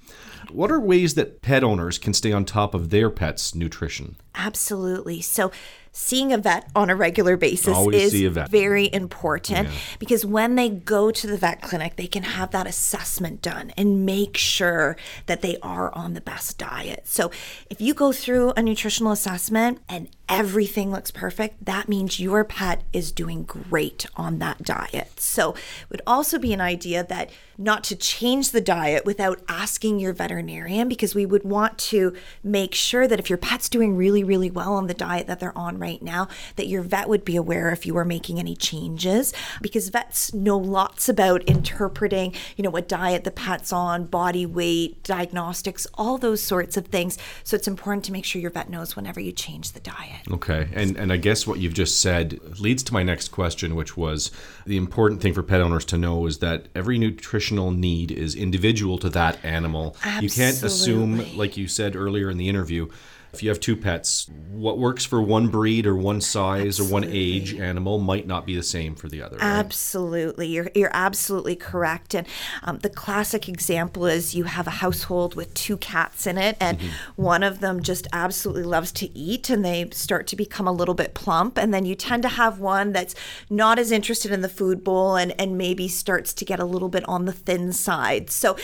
What 0.50 0.70
are 0.70 0.80
ways 0.80 1.14
that 1.14 1.42
pet 1.42 1.64
owners 1.64 1.98
can 1.98 2.12
stay 2.14 2.32
on 2.32 2.44
top 2.44 2.74
of 2.74 2.90
their 2.90 3.10
pets' 3.10 3.54
nutrition? 3.54 4.16
Absolutely. 4.34 5.20
So, 5.20 5.52
seeing 5.92 6.32
a 6.32 6.38
vet 6.38 6.68
on 6.74 6.90
a 6.90 6.96
regular 6.96 7.36
basis 7.36 7.74
Always 7.74 8.02
is 8.02 8.12
see 8.12 8.24
a 8.24 8.30
vet. 8.30 8.50
very 8.50 8.92
important 8.92 9.68
because 10.00 10.26
when 10.26 10.56
they 10.56 10.68
go 10.68 11.12
to 11.12 11.26
the 11.26 11.36
vet 11.36 11.62
clinic, 11.62 11.94
they 11.94 12.08
can 12.08 12.24
have 12.24 12.50
that 12.50 12.66
assessment 12.66 13.40
done 13.42 13.72
and 13.76 14.04
make 14.04 14.36
sure 14.36 14.96
that 15.26 15.40
they 15.40 15.56
are 15.62 15.94
on 15.94 16.14
the 16.14 16.20
best 16.20 16.58
diet. 16.58 17.02
So, 17.04 17.30
if 17.70 17.80
you 17.80 17.94
go 17.94 18.12
through 18.12 18.52
a 18.56 18.62
nutritional 18.62 19.12
assessment 19.12 19.80
and 19.88 20.08
everything 20.28 20.90
looks 20.90 21.10
perfect, 21.10 21.64
that 21.64 21.88
means 21.88 22.20
your 22.20 22.44
pet 22.44 22.82
is 22.92 23.12
doing 23.12 23.42
great 23.42 24.06
on 24.16 24.38
that 24.38 24.62
diet. 24.62 25.20
So, 25.20 25.52
it 25.52 25.90
would 25.90 26.02
also 26.06 26.38
be 26.38 26.52
an 26.52 26.60
idea 26.60 27.04
that 27.04 27.30
not 27.56 27.84
to 27.84 27.96
change 27.96 28.50
the 28.50 28.60
diet 28.60 29.04
without 29.04 29.40
asking 29.48 30.00
your 30.00 30.12
veterinarian 30.12 30.88
because 30.88 31.14
we 31.14 31.26
would 31.26 31.44
want 31.44 31.78
to 31.78 32.14
make 32.42 32.74
sure 32.74 33.06
that 33.06 33.20
if 33.20 33.30
your 33.30 33.36
pet's 33.36 33.68
doing 33.68 33.96
really, 33.96 34.24
really 34.24 34.50
well 34.50 34.74
on 34.74 34.86
the 34.86 34.94
diet 34.94 35.26
that 35.26 35.40
they're 35.40 35.56
on 35.56 35.78
right 35.78 36.02
now, 36.02 36.28
that 36.56 36.66
your 36.66 36.82
vet 36.82 37.08
would 37.08 37.24
be 37.24 37.36
aware 37.36 37.70
if 37.70 37.86
you 37.86 37.94
were 37.94 38.04
making 38.04 38.38
any 38.38 38.56
changes 38.56 39.32
because 39.62 39.88
vets 39.88 40.34
know 40.34 40.58
lots 40.58 41.08
about 41.08 41.42
interpreting, 41.44 42.34
you 42.56 42.64
know, 42.64 42.70
what 42.70 42.88
diet 42.88 43.24
the 43.24 43.30
pet's 43.30 43.72
on, 43.72 44.04
body 44.06 44.46
weight, 44.46 45.02
diagnostics, 45.04 45.86
all 45.94 46.18
those 46.18 46.42
sorts 46.42 46.76
of 46.76 46.86
things. 46.86 47.18
So 47.44 47.56
it's 47.56 47.68
important 47.68 48.04
to 48.06 48.12
make 48.12 48.24
sure 48.24 48.40
your 48.40 48.50
vet 48.50 48.70
knows 48.70 48.96
whenever 48.96 49.20
you 49.20 49.32
change 49.32 49.72
the 49.72 49.80
diet. 49.80 50.13
Okay, 50.30 50.68
and 50.72 50.96
and 50.96 51.12
I 51.12 51.16
guess 51.16 51.46
what 51.46 51.58
you've 51.58 51.74
just 51.74 52.00
said 52.00 52.40
leads 52.60 52.82
to 52.84 52.92
my 52.92 53.02
next 53.02 53.28
question, 53.28 53.74
which 53.74 53.96
was 53.96 54.30
the 54.66 54.76
important 54.76 55.20
thing 55.20 55.34
for 55.34 55.42
pet 55.42 55.60
owners 55.60 55.84
to 55.86 55.98
know 55.98 56.26
is 56.26 56.38
that 56.38 56.68
every 56.74 56.98
nutritional 56.98 57.70
need 57.70 58.10
is 58.10 58.34
individual 58.34 58.98
to 58.98 59.10
that 59.10 59.44
animal. 59.44 59.96
You 60.20 60.30
can't 60.30 60.62
assume, 60.62 61.36
like 61.36 61.56
you 61.56 61.68
said 61.68 61.96
earlier 61.96 62.30
in 62.30 62.38
the 62.38 62.48
interview, 62.48 62.88
if 63.34 63.42
you 63.42 63.48
have 63.48 63.60
two 63.60 63.76
pets, 63.76 64.28
what 64.50 64.78
works 64.78 65.04
for 65.04 65.20
one 65.20 65.48
breed 65.48 65.86
or 65.86 65.96
one 65.96 66.20
size 66.20 66.78
or 66.78 66.84
one 66.84 67.04
age 67.04 67.54
animal 67.54 67.98
might 67.98 68.26
not 68.26 68.46
be 68.46 68.54
the 68.54 68.62
same 68.62 68.94
for 68.94 69.08
the 69.08 69.20
other. 69.20 69.36
right? 69.36 69.44
Absolutely, 69.44 70.46
you're 70.48 70.70
you're 70.74 70.90
absolutely 70.92 71.56
correct. 71.56 72.14
And 72.14 72.26
um, 72.62 72.78
the 72.78 72.88
classic 72.88 73.48
example 73.48 74.06
is 74.06 74.34
you 74.34 74.44
have 74.44 74.66
a 74.66 74.70
household 74.70 75.34
with 75.34 75.52
two 75.54 75.76
cats 75.76 76.26
in 76.26 76.38
it, 76.38 76.56
and 76.60 76.78
one 77.16 77.42
of 77.42 77.60
them 77.60 77.82
just 77.82 78.06
absolutely 78.12 78.62
loves 78.62 78.92
to 78.92 79.18
eat, 79.18 79.50
and 79.50 79.64
they 79.64 79.90
start 79.90 80.26
to 80.28 80.36
become 80.36 80.68
a 80.68 80.72
little 80.72 80.94
bit 80.94 81.14
plump, 81.14 81.58
and 81.58 81.74
then 81.74 81.84
you 81.84 81.94
tend 81.94 82.22
to 82.22 82.28
have 82.28 82.60
one 82.60 82.92
that's 82.92 83.14
not 83.50 83.78
as 83.78 83.90
interested 83.90 84.30
in 84.30 84.40
the 84.40 84.48
food 84.48 84.84
bowl, 84.84 85.16
and 85.16 85.38
and 85.40 85.58
maybe 85.58 85.88
starts 85.88 86.32
to 86.34 86.44
get 86.44 86.60
a 86.60 86.64
little 86.64 86.88
bit 86.88 87.06
on 87.08 87.24
the 87.24 87.32
thin 87.32 87.72
side. 87.72 88.30
So. 88.30 88.56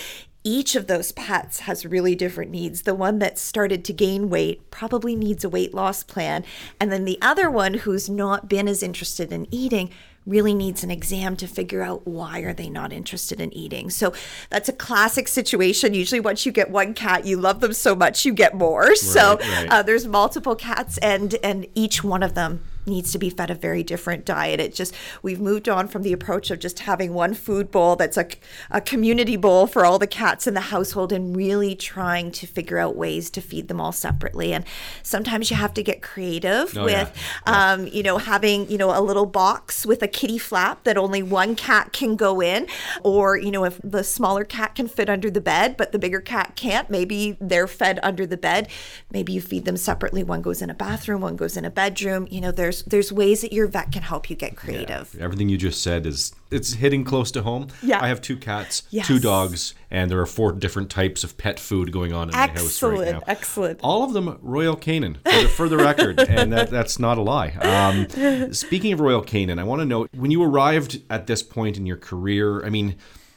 Each 0.43 0.75
of 0.75 0.87
those 0.87 1.13
pets 1.13 1.61
has 1.61 1.85
really 1.85 2.15
different 2.15 2.51
needs. 2.51 2.83
The 2.83 2.95
one 2.95 3.19
that 3.19 3.39
started 3.39 3.85
to 3.85 3.93
gain 3.93 4.31
weight 4.31 4.71
probably 4.71 5.15
needs 5.15 5.45
a 5.45 5.51
weight 5.51 5.75
loss 5.75 6.03
plan. 6.03 6.45
And 6.81 6.91
then 6.91 7.05
the 7.05 7.19
other 7.21 7.51
one 7.51 7.75
who's 7.75 8.09
not 8.09 8.49
been 8.49 8.67
as 8.67 8.83
interested 8.83 9.33
in 9.33 9.47
eating 9.51 9.91
really 10.27 10.55
needs 10.55 10.83
an 10.83 10.91
exam 10.91 11.37
to 11.37 11.47
figure 11.47 11.83
out 11.83 12.07
why 12.07 12.41
are 12.41 12.53
they 12.53 12.71
not 12.71 12.93
interested 12.93 13.41
in 13.41 13.53
eating. 13.53 13.91
So 13.91 14.13
that's 14.49 14.69
a 14.69 14.73
classic 14.73 15.29
situation. 15.29 15.93
Usually 15.93 16.21
once 16.21 16.47
you 16.47 16.53
get 16.53 16.71
one 16.71 16.95
cat, 16.95 17.27
you 17.27 17.37
love 17.37 17.61
them 17.61 17.73
so 17.73 17.95
much 17.95 18.25
you 18.25 18.33
get 18.33 18.55
more. 18.55 18.95
so 18.97 19.39
right. 19.39 19.67
Uh, 19.69 19.83
there's 19.83 20.07
multiple 20.07 20.55
cats 20.55 20.99
and 20.99 21.37
and 21.43 21.67
each 21.75 22.03
one 22.05 22.23
of 22.23 22.35
them 22.35 22.63
needs 22.87 23.13
to 23.13 23.19
be 23.19 23.31
fed 23.31 23.51
a 23.51 23.55
very 23.55 23.83
different 23.83 24.25
diet. 24.25 24.61
It 24.61 24.75
just, 24.75 24.95
we've 25.23 25.41
moved 25.41 25.69
on 25.69 25.87
from 25.89 26.03
the 26.03 26.13
approach 26.13 26.51
of 26.51 26.59
just 26.59 26.81
having 26.81 27.13
one 27.13 27.35
food 27.35 27.71
bowl 27.71 27.97
that's 27.97 28.17
a, 28.17 28.27
a 28.71 28.81
community 28.81 29.37
bowl 29.37 29.67
for 29.67 29.85
all 29.85 29.99
the 29.99 30.07
cats 30.07 30.47
in 30.47 30.55
the 30.55 30.61
household 30.61 31.13
and 31.13 31.37
really 31.37 31.75
trying 31.75 32.31
to 32.33 32.47
figure 32.47 32.79
out 32.79 32.97
ways 32.97 33.31
to 33.31 33.41
feed 33.41 33.69
them 33.69 33.81
all 33.81 33.93
separately. 33.93 34.53
And 34.53 34.65
sometimes 35.03 35.51
you 35.51 35.57
have 35.57 35.75
to 35.75 35.83
get 35.83 36.03
creative 36.03 36.77
Oh, 36.77 36.85
with, 36.85 37.13
yeah. 37.47 37.73
Um, 37.73 37.87
you 37.87 38.03
know, 38.03 38.19
having, 38.19 38.71
you 38.71 38.79
know, 38.79 38.99
a 38.99 39.03
little 39.03 39.27
box 39.27 39.85
with 39.85 40.03
a 40.03 40.09
kitty 40.09 40.39
flap 40.39 40.85
that 40.85 40.97
only 40.97 41.23
one 41.23 41.57
cat 41.57 41.93
can 41.93 42.17
go 42.17 42.41
in. 42.41 42.67
Or, 43.03 43.37
you 43.37 43.51
know, 43.51 43.65
if 43.65 43.79
the 43.85 44.05
smaller 44.05 44.45
cat 44.45 44.75
can 44.75 44.89
fit 44.89 45.11
under 45.11 45.31
the 45.31 45.41
bed, 45.41 45.77
but 45.77 45.93
the 45.93 45.99
bigger 45.99 46.21
cat 46.21 46.57
can't, 46.57 46.89
maybe 46.89 47.37
they're 47.41 47.67
fed 47.67 47.99
under 48.03 48.27
the 48.27 48.37
bed. 48.37 48.69
Maybe 49.11 49.33
you 49.33 49.41
feed 49.41 49.65
them 49.65 49.77
separately. 49.77 50.23
One 50.23 50.43
goes 50.43 50.63
in 50.63 50.71
a 50.71 50.75
bathroom, 50.75 51.21
one 51.21 51.37
goes 51.37 51.57
in 51.57 51.65
a 51.65 51.71
bedroom. 51.71 52.27
You 52.31 52.41
know, 52.41 52.53
there's 52.53 52.70
there's 52.71 53.13
ways 53.13 53.43
that 53.43 53.53
your 53.53 53.67
vet 53.67 53.93
can 53.93 54.03
help 54.03 54.31
you 54.31 54.37
get 54.37 54.57
creative. 54.57 55.15
Everything 55.21 55.49
you 55.49 55.57
just 55.59 55.83
said 55.83 56.07
is 56.07 56.33
it's 56.51 56.75
hitting 56.75 57.05
close 57.05 57.31
to 57.33 57.43
home. 57.43 57.69
Yeah. 57.83 58.03
I 58.03 58.09
have 58.09 58.21
two 58.21 58.37
cats, 58.37 58.83
Yes. 58.91 59.07
two 59.07 59.19
dogs, 59.19 59.75
and 59.91 60.11
there 60.11 60.21
are 60.21 60.27
four 60.27 60.53
different 60.53 60.91
types 60.91 61.23
of 61.25 61.37
pet 61.37 61.61
food 61.61 61.93
going 61.93 62.13
on 62.13 62.29
in 62.29 62.33
my 62.33 62.39
house 62.49 62.51
right 62.51 62.65
Excellent, 62.65 63.13
now. 63.13 63.23
excellent. 63.27 63.81
All 63.83 64.03
of 64.05 64.13
them 64.13 64.39
Royal 64.43 64.77
Canin, 64.77 65.17
for 65.25 65.43
the, 65.43 65.49
for 65.49 65.69
the 65.69 65.77
record, 65.77 66.19
and 66.29 66.53
that, 66.53 66.71
that's 66.71 66.99
not 66.99 67.19
a 67.19 67.23
lie. 67.23 67.51
Um, 67.61 68.53
speaking 68.53 68.93
of 68.93 69.01
Royal 69.01 69.23
Canin, 69.23 69.59
I 69.59 69.65
want 69.65 69.81
to 69.81 69.87
know 69.87 70.07
when 70.17 70.31
you 70.31 70.43
arrived 70.43 71.03
at 71.11 71.27
this 71.27 71.43
point 71.43 71.77
in 71.77 71.87
your 71.87 71.97
career. 71.97 72.65
I 72.65 72.71
mean, 72.71 72.97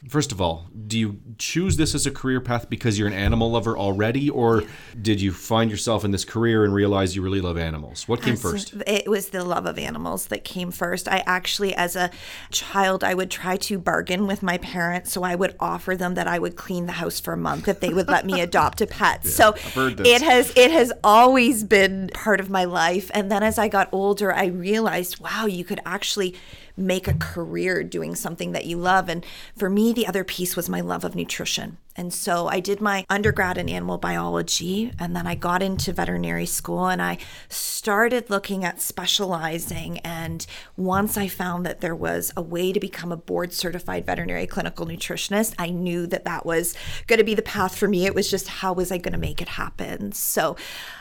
first 0.09 0.31
of 0.31 0.41
all, 0.41 0.67
do 0.87 0.99
you 0.99 1.19
choose 1.37 1.77
this 1.77 1.95
as 1.95 2.05
a 2.05 2.11
career 2.11 2.41
path 2.41 2.69
because 2.69 2.99
you're 2.99 3.07
an 3.07 3.13
animal 3.13 3.51
lover 3.51 3.77
already, 3.77 4.29
or 4.29 4.63
did 5.01 5.21
you 5.21 5.31
find 5.31 5.71
yourself 5.71 6.03
in 6.03 6.11
this 6.11 6.25
career 6.25 6.63
and 6.63 6.73
realize 6.73 7.15
you 7.15 7.21
really 7.21 7.41
love 7.41 7.57
animals? 7.57 8.07
What 8.07 8.21
came 8.21 8.35
first? 8.35 8.75
It 8.85 9.09
was 9.09 9.29
the 9.29 9.43
love 9.43 9.65
of 9.65 9.79
animals 9.79 10.27
that 10.27 10.43
came 10.43 10.71
first. 10.71 11.07
I 11.07 11.23
actually, 11.25 11.73
as 11.73 11.95
a 11.95 12.11
child, 12.51 13.03
I 13.03 13.13
would 13.13 13.31
try 13.31 13.57
to 13.57 13.79
bargain 13.79 14.27
with 14.27 14.43
my 14.43 14.57
parents. 14.57 15.11
So 15.11 15.23
I 15.23 15.35
would 15.35 15.55
offer 15.59 15.95
them 15.95 16.15
that 16.15 16.27
I 16.27 16.37
would 16.37 16.55
clean 16.55 16.85
the 16.85 16.93
house 16.93 17.19
for 17.19 17.33
a 17.33 17.37
month 17.37 17.67
if 17.67 17.79
they 17.79 17.93
would 17.93 18.07
let 18.07 18.25
me 18.25 18.41
adopt 18.41 18.81
a 18.81 18.87
pet. 18.87 19.25
so 19.25 19.55
it 19.75 20.21
has 20.21 20.53
it 20.55 20.71
has 20.71 20.91
always 21.03 21.63
been 21.63 22.09
part 22.13 22.39
of 22.39 22.49
my 22.49 22.65
life. 22.65 23.09
And 23.13 23.31
then 23.31 23.43
as 23.43 23.57
I 23.57 23.67
got 23.67 23.89
older, 23.91 24.33
I 24.33 24.45
realized, 24.45 25.19
wow, 25.19 25.45
you 25.45 25.63
could 25.63 25.79
actually 25.85 26.35
make 26.75 27.07
a 27.07 27.13
career 27.13 27.83
doing 27.83 28.15
something 28.15 28.51
that 28.51 28.65
you 28.65 28.77
love. 28.77 29.09
And 29.09 29.25
for 29.55 29.69
me, 29.69 29.93
the 29.93 30.07
other 30.07 30.23
piece 30.23 30.55
was 30.55 30.69
my 30.69 30.81
love 30.81 31.03
of 31.03 31.15
nutrition. 31.15 31.77
And 31.95 32.11
so 32.11 32.47
I 32.47 32.59
did 32.59 32.81
my 32.81 33.05
undergrad 33.07 33.57
in 33.59 33.69
animal 33.69 33.99
biology, 33.99 34.91
and 34.97 35.15
then 35.15 35.27
I 35.27 35.35
got 35.35 35.61
into 35.61 35.93
veterinary 35.93 36.47
school 36.47 36.87
and 36.87 36.99
I 36.99 37.19
started 37.49 38.31
looking 38.31 38.65
at 38.65 38.81
specializing. 38.81 39.99
And 39.99 40.43
once 40.75 41.17
I 41.17 41.27
found 41.27 41.67
that 41.67 41.81
there 41.81 41.95
was 41.95 42.31
a 42.35 42.41
way 42.41 42.73
to 42.73 42.79
become 42.79 43.11
a 43.11 43.17
board 43.17 43.53
certified 43.53 44.07
veterinary 44.07 44.47
clinical 44.47 44.87
nutritionist, 44.87 45.53
I 45.59 45.69
knew 45.69 46.07
that 46.07 46.25
that 46.25 46.47
was 46.47 46.75
going 47.05 47.19
to 47.19 47.23
be 47.23 47.35
the 47.35 47.43
path 47.43 47.77
for 47.77 47.87
me. 47.87 48.07
It 48.07 48.15
was 48.15 48.29
just 48.29 48.47
how 48.47 48.73
was 48.73 48.91
I 48.91 48.97
going 48.97 49.13
to 49.13 49.19
make 49.19 49.41
it 49.41 49.49
happen? 49.49 50.13
So 50.13 50.55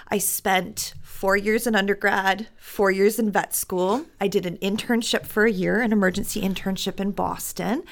I 0.09 0.19
spent 0.19 0.93
four 1.23 1.37
years 1.37 1.69
in 1.69 1.77
undergrad, 1.77 2.49
four 2.57 2.91
years 2.91 3.17
in 3.17 3.31
vet 3.31 3.55
school. 3.55 4.05
I 4.21 4.27
did 4.27 4.45
an 4.45 4.57
internship 4.57 5.25
for 5.25 5.45
a 5.45 5.53
year, 5.53 5.81
an 5.81 5.93
emergency 5.93 6.41
internship 6.41 6.99
in 6.99 7.13
Boston. 7.13 7.85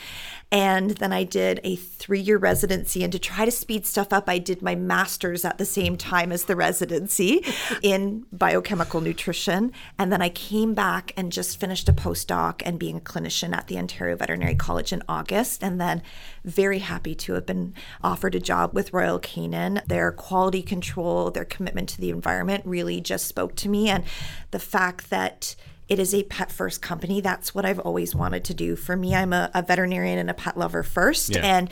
And 0.52 0.90
then 0.92 1.12
I 1.12 1.22
did 1.22 1.60
a 1.62 1.76
three 1.76 2.20
year 2.20 2.36
residency. 2.36 3.04
And 3.04 3.12
to 3.12 3.18
try 3.18 3.44
to 3.44 3.50
speed 3.50 3.86
stuff 3.86 4.12
up, 4.12 4.28
I 4.28 4.38
did 4.38 4.62
my 4.62 4.74
master's 4.74 5.44
at 5.44 5.58
the 5.58 5.64
same 5.64 5.96
time 5.96 6.32
as 6.32 6.44
the 6.44 6.56
residency 6.56 7.44
in 7.82 8.26
biochemical 8.32 9.00
nutrition. 9.00 9.72
And 9.98 10.12
then 10.12 10.20
I 10.20 10.28
came 10.28 10.74
back 10.74 11.12
and 11.16 11.30
just 11.30 11.60
finished 11.60 11.88
a 11.88 11.92
postdoc 11.92 12.62
and 12.64 12.78
being 12.78 12.96
a 12.96 13.00
clinician 13.00 13.54
at 13.54 13.68
the 13.68 13.78
Ontario 13.78 14.16
Veterinary 14.16 14.56
College 14.56 14.92
in 14.92 15.02
August. 15.08 15.62
And 15.62 15.80
then 15.80 16.02
very 16.44 16.80
happy 16.80 17.14
to 17.14 17.34
have 17.34 17.46
been 17.46 17.74
offered 18.02 18.34
a 18.34 18.40
job 18.40 18.74
with 18.74 18.92
Royal 18.92 19.20
Canin. 19.20 19.80
Their 19.86 20.10
quality 20.10 20.62
control, 20.62 21.30
their 21.30 21.44
commitment 21.44 21.88
to 21.90 22.00
the 22.00 22.10
environment 22.10 22.64
really 22.66 23.00
just 23.00 23.26
spoke 23.26 23.54
to 23.56 23.68
me. 23.68 23.88
And 23.88 24.04
the 24.50 24.58
fact 24.58 25.10
that 25.10 25.54
it 25.90 25.98
is 25.98 26.14
a 26.14 26.22
pet 26.22 26.52
first 26.52 26.80
company. 26.80 27.20
That's 27.20 27.52
what 27.52 27.66
I've 27.66 27.80
always 27.80 28.14
wanted 28.14 28.44
to 28.44 28.54
do. 28.54 28.76
For 28.76 28.96
me, 28.96 29.14
I'm 29.14 29.32
a, 29.32 29.50
a 29.52 29.60
veterinarian 29.60 30.20
and 30.20 30.30
a 30.30 30.34
pet 30.34 30.56
lover 30.56 30.84
first. 30.84 31.30
Yeah. 31.30 31.40
And 31.40 31.68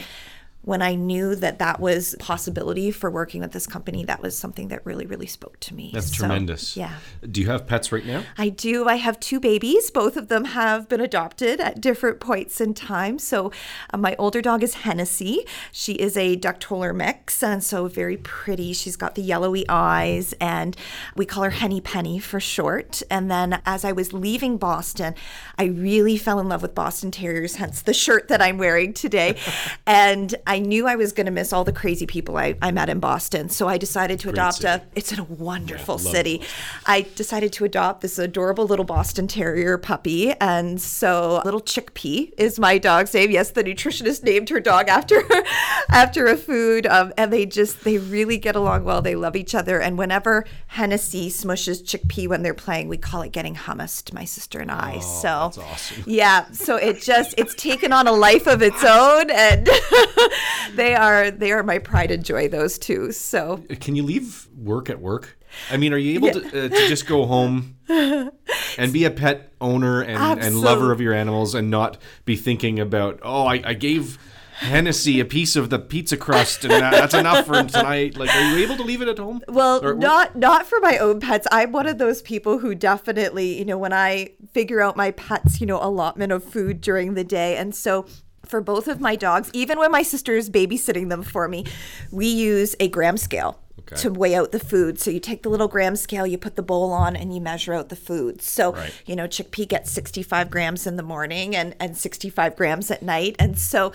when 0.69 0.83
I 0.83 0.97
knew 0.97 1.35
that 1.35 1.61
that 1.61 1.81
was 1.81 2.13
a 2.13 2.19
possibility 2.19 2.91
for 2.91 3.11
working 3.11 3.41
with 3.41 3.53
this 3.53 3.67
company, 3.67 4.05
that 4.05 4.21
was 4.21 4.37
something 4.37 4.69
that 4.69 4.85
really, 4.85 5.07
really 5.07 5.27
spoke 5.27 5.59
to 5.61 5.75
me. 5.75 5.93
That's 5.95 6.15
So, 6.15 6.27
tremendous. 6.27 6.77
Yeah. 6.77 6.93
Do 7.31 7.41
you 7.41 7.47
have 7.47 7.67
pets 7.67 7.91
right 7.91 8.05
now? 8.05 8.25
I 8.37 8.51
do. 8.51 8.87
I 8.87 8.97
have 8.97 9.19
two 9.19 9.41
babies. 9.41 9.91
Both 9.91 10.19
of 10.19 10.29
them 10.29 10.45
have 10.45 10.87
been 10.87 11.01
adopted 11.01 11.59
at 11.59 11.81
different 11.81 12.21
points 12.21 12.61
in 12.61 12.75
time. 12.75 13.19
So, 13.19 13.51
uh, 13.95 13.97
my 13.97 14.15
older 14.19 14.43
dog 14.43 14.63
is 14.63 14.75
Hennessy. 14.75 15.47
She 15.73 15.95
is 15.95 16.19
a 16.19 16.37
duck 16.37 16.61
toller 16.61 16.93
mix, 16.93 17.43
and 17.43 17.65
so 17.65 17.89
very 17.89 18.19
pretty. 18.19 18.75
She's 18.75 18.97
got 18.97 19.15
the 19.15 19.23
yellowy 19.23 19.65
eyes, 19.71 20.35
and 20.39 20.77
we 21.17 21.25
call 21.25 21.45
her 21.45 21.51
Henny 21.51 21.81
Penny 21.81 22.19
for 22.19 22.41
short. 22.41 23.03
And 23.11 23.31
then, 23.31 23.63
as 23.65 23.87
I 23.87 23.93
was 23.93 24.13
leaving 24.13 24.59
Boston, 24.59 25.15
I 25.57 25.65
really 25.65 26.19
fell 26.19 26.39
in 26.39 26.51
love 26.51 26.61
with 26.61 26.75
Boston 26.75 27.11
Terriers, 27.11 27.55
hence 27.55 27.81
the 27.81 27.95
shirt 27.95 28.29
that 28.29 28.43
I'm 28.43 28.59
wearing 28.59 28.93
today. 28.93 29.39
and 29.87 30.35
I 30.47 30.58
knew 30.59 30.87
I 30.87 30.97
was 30.97 31.13
going 31.13 31.27
to 31.27 31.33
miss 31.33 31.53
all 31.53 31.65
the 31.65 31.73
crazy 31.73 32.07
people 32.07 32.37
I, 32.37 32.55
I 32.63 32.71
met 32.71 32.89
in 32.89 33.01
Boston. 33.01 33.49
So, 33.49 33.69
I 33.69 33.79
decided 33.79 34.19
to 34.21 34.29
adopt 34.31 34.59
city. 34.59 34.69
a. 34.69 34.83
It's 34.95 35.17
a 35.17 35.23
wonderful 35.25 35.97
love 35.97 36.01
city. 36.03 36.43
I 36.87 37.03
decided 37.15 37.53
to 37.55 37.65
adopt 37.65 38.01
this 38.01 38.19
adorable 38.19 38.67
little 38.67 38.85
Boston 38.85 39.27
Terrier 39.27 39.79
puppy. 39.79 40.33
And 40.41 40.81
so 40.81 41.41
little 41.45 41.61
Chickpea 41.61 42.33
is 42.37 42.59
my 42.59 42.79
dog's 42.79 43.13
name. 43.15 43.31
Yes, 43.31 43.51
the 43.51 43.65
nutritionist 43.65 44.23
named 44.23 44.49
her 44.51 44.61
dog 44.61 44.89
after 44.89 45.23
after 45.91 46.27
a 46.27 46.37
food. 46.37 46.87
Um, 46.87 47.13
and 47.17 47.33
they 47.33 47.47
just 47.47 47.85
they 47.85 47.99
really 47.99 48.39
get 48.39 48.57
along 48.57 48.85
well. 48.85 49.03
They 49.03 49.15
love 49.17 49.37
each 49.37 49.55
other. 49.55 49.81
And 49.81 49.99
whenever 49.99 50.45
Hennessy 50.69 51.29
smushes 51.31 51.83
Chickpea 51.83 52.29
when 52.29 52.43
they're 52.43 52.55
playing, 52.55 52.89
we 52.89 52.97
call 52.97 53.23
it 53.23 53.33
getting 53.33 53.55
hummused, 53.55 54.13
my 54.13 54.25
sister 54.25 54.59
and 54.61 54.71
I. 54.71 54.99
so 55.01 55.29
Oh, 55.29 55.43
that's 55.49 55.59
awesome. 55.59 56.05
yeah. 56.07 56.47
So 56.53 56.77
it 56.77 57.01
just 57.03 57.35
it's 57.39 57.55
taken 57.55 57.93
on 57.93 58.07
a 58.07 58.13
life 58.13 58.47
of 58.47 58.63
its 58.63 58.83
own 58.85 59.31
and 59.31 59.69
they 60.75 60.95
are 60.95 61.31
they 61.31 61.53
are 61.53 61.63
my 61.63 61.79
pride 61.79 62.11
and 62.11 62.25
joy, 62.25 62.49
those 62.49 62.79
two. 62.79 63.13
So 63.13 63.65
Can 63.81 63.97
you 63.97 64.03
leave 64.03 64.49
work 64.57 64.91
at 64.91 65.01
work? 65.01 65.39
I 65.71 65.77
mean, 65.77 65.93
are 65.93 65.99
you 65.99 66.15
able 66.15 66.41
to, 66.41 66.47
uh, 66.47 66.69
to 66.69 66.89
just 66.89 67.07
go 67.07 67.25
home 67.27 67.77
and 67.89 68.93
be 68.93 69.05
a 69.05 69.11
pet 69.11 69.53
owner 69.61 70.03
and, 70.03 70.41
and 70.43 70.61
lover 70.61 70.93
of 70.93 71.01
your 71.01 71.15
animals 71.15 71.55
and 71.55 71.71
not 71.71 71.97
be 72.27 72.37
thinking 72.37 72.79
about, 72.79 73.21
oh, 73.23 73.47
I, 73.47 73.63
I 73.65 73.73
gave 73.75 74.19
Hennessy 74.59 75.21
a 75.21 75.25
piece 75.25 75.55
of 75.55 75.71
the 75.71 75.79
pizza 75.79 76.17
crust 76.17 76.65
and 76.65 76.73
that, 76.73 76.91
that's 76.91 77.15
enough 77.15 77.47
for 77.47 77.63
tonight? 77.63 78.17
Like, 78.17 78.35
are 78.35 78.51
you 78.51 78.65
able 78.65 78.77
to 78.77 78.83
leave 78.83 79.01
it 79.01 79.09
at 79.09 79.19
home? 79.19 79.41
Well, 79.49 79.85
Or- 79.85 79.95
not 79.95 80.37
not 80.37 80.67
for 80.67 80.81
my 80.81 80.99
own 80.99 81.21
pets. 81.21 81.47
I'm 81.53 81.71
one 81.73 81.87
of 81.87 81.99
those 81.99 82.23
people 82.23 82.59
who 82.59 82.75
definitely, 82.75 83.59
you 83.59 83.65
know, 83.65 83.79
when 83.79 83.93
I 83.93 84.33
figure 84.53 84.81
out 84.81 84.97
my 84.97 85.13
pets, 85.13 85.61
you 85.61 85.67
know, 85.67 85.79
allotment 85.81 86.33
of 86.33 86.43
food 86.43 86.81
during 86.81 87.15
the 87.15 87.25
day, 87.25 87.57
and 87.57 87.75
so 87.75 88.07
for 88.49 88.61
both 88.61 88.89
of 88.89 89.01
my 89.01 89.17
dogs, 89.17 89.51
even 89.53 89.79
when 89.79 89.91
my 89.91 90.03
sister 90.03 90.35
is 90.35 90.49
babysitting 90.51 91.09
them 91.09 91.23
for 91.23 91.49
me, 91.49 91.65
we 92.11 92.27
use 92.27 92.75
a 92.81 92.89
gram 92.89 93.17
scale. 93.17 93.59
Okay. 93.81 93.97
To 94.03 94.11
weigh 94.11 94.35
out 94.35 94.53
the 94.53 94.59
food. 94.59 94.99
So 95.01 95.11
you 95.11 95.19
take 95.21 95.43
the 95.45 95.49
little 95.49 95.69
gram 95.69 95.97
scale, 95.97 96.27
you 96.27 96.37
put 96.37 96.57
the 96.57 96.63
bowl 96.63 96.93
on, 96.93 97.17
and 97.17 97.33
you 97.35 97.41
measure 97.41 97.73
out 97.73 97.89
the 97.89 97.97
food. 97.97 98.43
So, 98.43 98.73
Right. 98.75 98.93
you 99.07 99.17
know, 99.17 99.27
chickpea 99.27 99.67
gets 99.69 99.91
65 99.93 100.51
grams 100.51 100.87
in 100.87 100.97
the 100.97 101.03
morning 101.03 101.57
and, 101.57 101.75
and 101.81 101.97
65 101.97 102.55
grams 102.57 102.91
at 102.91 103.03
night. 103.03 103.37
And 103.39 103.59
so 103.59 103.93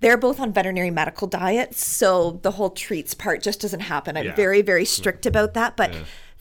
they're 0.00 0.16
both 0.16 0.40
on 0.40 0.52
veterinary 0.52 0.90
medical 0.90 1.28
diets. 1.28 1.84
So 1.86 2.40
the 2.42 2.52
whole 2.52 2.70
treats 2.70 3.14
part 3.14 3.40
just 3.42 3.60
doesn't 3.60 3.80
happen. 3.80 4.16
I'm 4.16 4.24
Yeah. 4.26 4.34
very, 4.34 4.62
very 4.62 4.86
strict 4.86 5.26
about 5.26 5.54
that. 5.54 5.76
But 5.76 5.92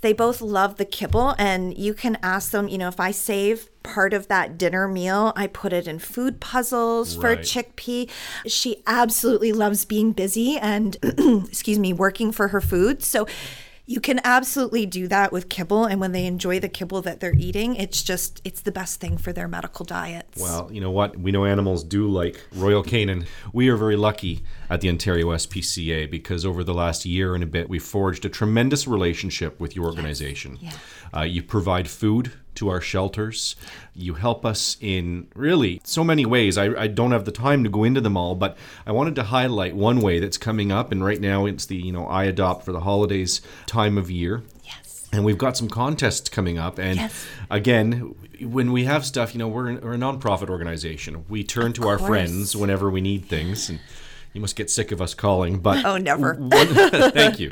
they 0.02 0.14
both 0.14 0.42
love 0.42 0.78
the 0.78 0.86
kibble. 0.86 1.36
And 1.38 1.78
you 1.78 1.94
can 1.94 2.18
ask 2.22 2.52
them, 2.52 2.68
you 2.68 2.78
know, 2.78 2.88
if 2.88 3.00
I 3.00 3.12
save 3.12 3.70
part 3.84 4.14
of 4.14 4.28
that 4.28 4.58
dinner 4.58 4.88
meal, 4.88 5.34
I 5.36 5.48
put 5.48 5.74
it 5.74 5.88
in 5.88 6.00
food 6.00 6.40
puzzles 6.40 7.16
for 7.16 7.36
chickpea. 7.36 8.10
She 8.46 8.84
absolutely 8.86 9.52
loves 9.52 9.86
being 9.86 10.12
busy 10.12 10.58
and, 10.58 10.98
excuse 11.48 11.80
me, 11.80 11.94
working 11.94 12.32
for 12.32 12.50
her 12.50 12.62
food. 12.62 13.04
So 13.04 13.28
you 13.90 14.00
can 14.00 14.22
absolutely 14.24 14.86
do 14.86 15.08
that 15.08 15.32
with 15.32 15.50
kibble. 15.50 15.86
And 15.86 16.00
when 16.00 16.12
they 16.12 16.28
enjoy 16.28 16.60
the 16.60 16.70
kibble 16.70 17.02
that 17.02 17.22
they're 17.22 17.34
eating, 17.36 17.76
it's 17.76 18.04
just, 18.04 18.40
it's 18.44 18.62
the 18.62 18.72
best 18.72 19.00
thing 19.00 19.18
for 19.18 19.34
their 19.34 19.48
medical 19.48 19.84
diets. 19.84 20.40
Well, 20.40 20.70
you 20.72 20.80
know 20.80 20.92
what? 20.92 21.18
We 21.18 21.32
know 21.32 21.44
animals 21.44 21.84
do 21.84 22.08
like 22.08 22.40
Royal 22.54 22.84
Canin. 22.84 23.26
We 23.52 23.68
are 23.70 23.76
very 23.76 23.96
lucky 23.96 24.44
at 24.70 24.82
the 24.82 24.90
Ontario 24.90 25.30
SPCA 25.30 26.10
because 26.10 26.46
over 26.46 26.64
the 26.64 26.74
last 26.74 27.04
year 27.04 27.34
and 27.34 27.44
a 27.44 27.48
bit, 27.48 27.68
we've 27.68 27.82
forged 27.82 28.26
a 28.26 28.30
tremendous 28.30 28.88
relationship 28.88 29.60
with 29.60 29.76
your 29.76 29.86
organization. 29.86 30.60
Uh, 31.12 31.22
you 31.22 31.42
provide 31.42 31.90
food 31.90 32.32
to 32.60 32.70
our 32.70 32.80
shelters. 32.82 33.56
You 33.96 34.14
help 34.14 34.46
us 34.46 34.78
in 34.80 35.28
really 35.36 35.82
so 35.84 36.04
many 36.04 36.26
ways. 36.26 36.58
I, 36.58 36.66
I 36.84 36.88
don't 36.88 37.12
have 37.12 37.26
the 37.26 37.32
time 37.32 37.64
to 37.64 37.70
go 37.70 37.84
into 37.84 38.00
them 38.02 38.16
all, 38.16 38.36
but 38.36 38.58
I 38.86 38.92
wanted 38.92 39.16
to 39.16 39.24
highlight 39.24 39.76
one 39.76 40.00
way 40.00 40.20
that's 40.20 40.38
coming 40.38 40.72
up. 40.72 40.92
And 40.92 41.04
right 41.04 41.20
now, 41.20 41.46
it's 41.46 41.66
the 41.66 41.76
you 41.78 41.92
know 41.92 42.06
I 42.08 42.24
adopt 42.26 42.64
for 42.66 42.72
the 42.72 42.82
holidays 42.82 43.42
time 43.66 43.98
of 43.98 44.10
year. 44.12 44.44
yes. 44.64 45.08
And 45.12 45.26
we've 45.26 45.40
got 45.40 45.58
some 45.58 45.70
contests 45.70 46.30
coming 46.30 46.60
up. 46.60 46.78
And 46.78 46.98
Yes. 46.98 47.26
again, 47.50 48.14
when 48.42 48.72
we 48.72 48.84
have 48.86 49.04
stuff, 49.06 49.34
you 49.34 49.40
know, 49.40 49.48
we're, 49.48 49.74
we're 49.80 49.94
a 49.96 49.98
nonprofit 49.98 50.50
organization. 50.50 51.26
We 51.28 51.44
turn 51.44 51.74
to 51.74 51.88
our 51.88 51.98
friends 51.98 52.56
whenever 52.56 52.90
we 52.92 53.02
need 53.02 53.26
things. 53.26 53.70
And 53.70 53.80
you 54.34 54.42
must 54.42 54.56
get 54.56 54.70
sick 54.70 54.92
of 54.92 55.02
us 55.02 55.14
calling, 55.14 55.60
but 55.60 55.84
Oh, 55.86 55.98
never. 55.98 56.34
one- 56.40 56.68
thank 57.12 57.40
you. 57.40 57.52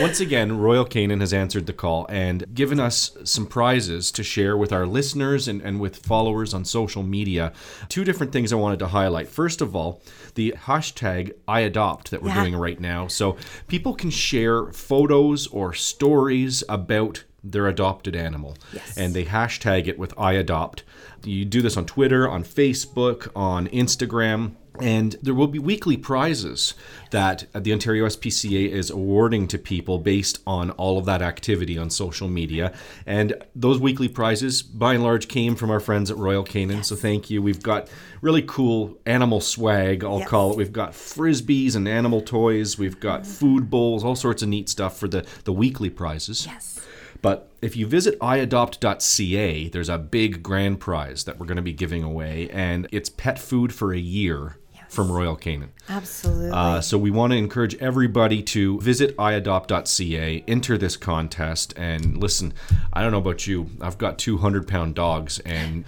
Once 0.00 0.20
again, 0.20 0.58
Royal 0.58 0.84
Canin 0.84 1.20
has 1.20 1.32
answered 1.32 1.66
the 1.66 1.72
call 1.72 2.06
and 2.08 2.44
given 2.54 2.78
us 2.78 3.16
some 3.24 3.46
prizes 3.46 4.10
to 4.12 4.22
share 4.22 4.56
with 4.56 4.72
our 4.72 4.86
listeners 4.86 5.48
and, 5.48 5.62
and 5.62 5.80
with 5.80 5.96
followers 5.96 6.52
on 6.54 6.64
social 6.64 7.02
media. 7.02 7.52
Two 7.88 8.04
different 8.04 8.32
things 8.32 8.52
I 8.52 8.56
wanted 8.56 8.78
to 8.80 8.88
highlight. 8.88 9.28
First 9.28 9.60
of 9.60 9.74
all, 9.74 10.02
the 10.34 10.54
hashtag 10.66 11.32
I 11.48 11.60
adopt 11.60 12.10
that 12.10 12.22
we're 12.22 12.28
Yeah. 12.28 12.42
doing 12.42 12.56
right 12.56 12.78
now. 12.78 13.06
So 13.08 13.36
people 13.66 13.94
can 13.94 14.10
share 14.10 14.66
photos 14.72 15.46
or 15.48 15.72
stories 15.74 16.62
about 16.68 17.24
their 17.42 17.66
adopted 17.68 18.14
animal. 18.14 18.56
Yes. 18.72 18.96
And 18.98 19.14
they 19.14 19.24
hashtag 19.24 19.86
it 19.86 19.98
with 19.98 20.12
I 20.18 20.32
adopt. 20.34 20.82
You 21.24 21.44
do 21.44 21.62
this 21.62 21.76
on 21.76 21.86
Twitter, 21.86 22.28
on 22.28 22.44
Facebook, 22.44 23.28
on 23.34 23.66
Instagram. 23.68 24.52
And 24.82 25.16
there 25.22 25.34
will 25.34 25.46
be 25.46 25.58
weekly 25.58 25.96
prizes 25.96 26.74
that 27.10 27.46
the 27.54 27.72
Ontario 27.72 28.06
SPCA 28.06 28.68
is 28.70 28.90
awarding 28.90 29.48
to 29.48 29.58
people 29.58 29.98
based 29.98 30.40
on 30.46 30.70
all 30.72 30.98
of 30.98 31.04
that 31.06 31.22
activity 31.22 31.78
on 31.78 31.90
social 31.90 32.28
media. 32.28 32.72
And 33.06 33.34
those 33.54 33.78
weekly 33.78 34.08
prizes, 34.08 34.62
by 34.62 34.94
and 34.94 35.02
large, 35.02 35.28
came 35.28 35.56
from 35.56 35.70
our 35.70 35.80
friends 35.80 36.10
at 36.10 36.16
Royal 36.16 36.44
Canin. 36.44 36.84
So 36.84 36.96
thank 36.96 37.30
you. 37.30 37.42
We've 37.42 37.62
got 37.62 37.88
really 38.20 38.42
cool 38.42 38.98
animal 39.06 39.40
swag, 39.40 40.04
I'll 40.04 40.20
Yes. 40.20 40.28
call 40.28 40.52
it. 40.52 40.58
We've 40.58 40.72
got 40.72 40.92
frisbees 40.92 41.74
and 41.74 41.88
animal 41.88 42.20
toys. 42.20 42.78
We've 42.78 43.00
got 43.00 43.22
mm-hmm. 43.22 43.32
food 43.32 43.70
bowls, 43.70 44.04
all 44.04 44.16
sorts 44.16 44.42
of 44.42 44.48
neat 44.48 44.68
stuff 44.68 44.98
for 44.98 45.08
the, 45.08 45.26
the 45.44 45.52
weekly 45.52 45.90
prizes. 45.90 46.46
Yes. 46.46 46.80
But 47.20 47.50
if 47.60 47.76
you 47.76 47.86
visit 47.86 48.18
iadopt.ca, 48.20 49.68
there's 49.70 49.88
a 49.88 49.98
big 49.98 50.42
grand 50.42 50.80
prize 50.80 51.24
that 51.24 51.38
we're 51.38 51.46
going 51.46 51.56
to 51.56 51.62
be 51.62 51.72
giving 51.72 52.04
away, 52.04 52.48
and 52.50 52.86
it's 52.92 53.08
pet 53.08 53.38
food 53.38 53.74
for 53.74 53.92
a 53.92 53.98
year 53.98 54.56
from 54.88 55.10
Royal 55.12 55.36
Canin. 55.36 55.68
Absolutely. 55.88 56.50
Uh, 56.52 56.80
so 56.80 56.98
we 56.98 57.10
want 57.10 57.32
to 57.32 57.36
encourage 57.36 57.74
everybody 57.76 58.42
to 58.42 58.78
visit 58.80 59.16
iadopt.ca, 59.16 60.44
enter 60.46 60.76
this 60.78 60.96
contest, 60.96 61.72
and 61.76 62.16
listen. 62.18 62.52
I 62.92 63.02
don't 63.02 63.12
know 63.12 63.18
about 63.18 63.46
you, 63.46 63.70
I've 63.80 63.98
got 63.98 64.18
200 64.18 64.66
pound 64.68 64.94
dogs, 64.94 65.38
and 65.40 65.84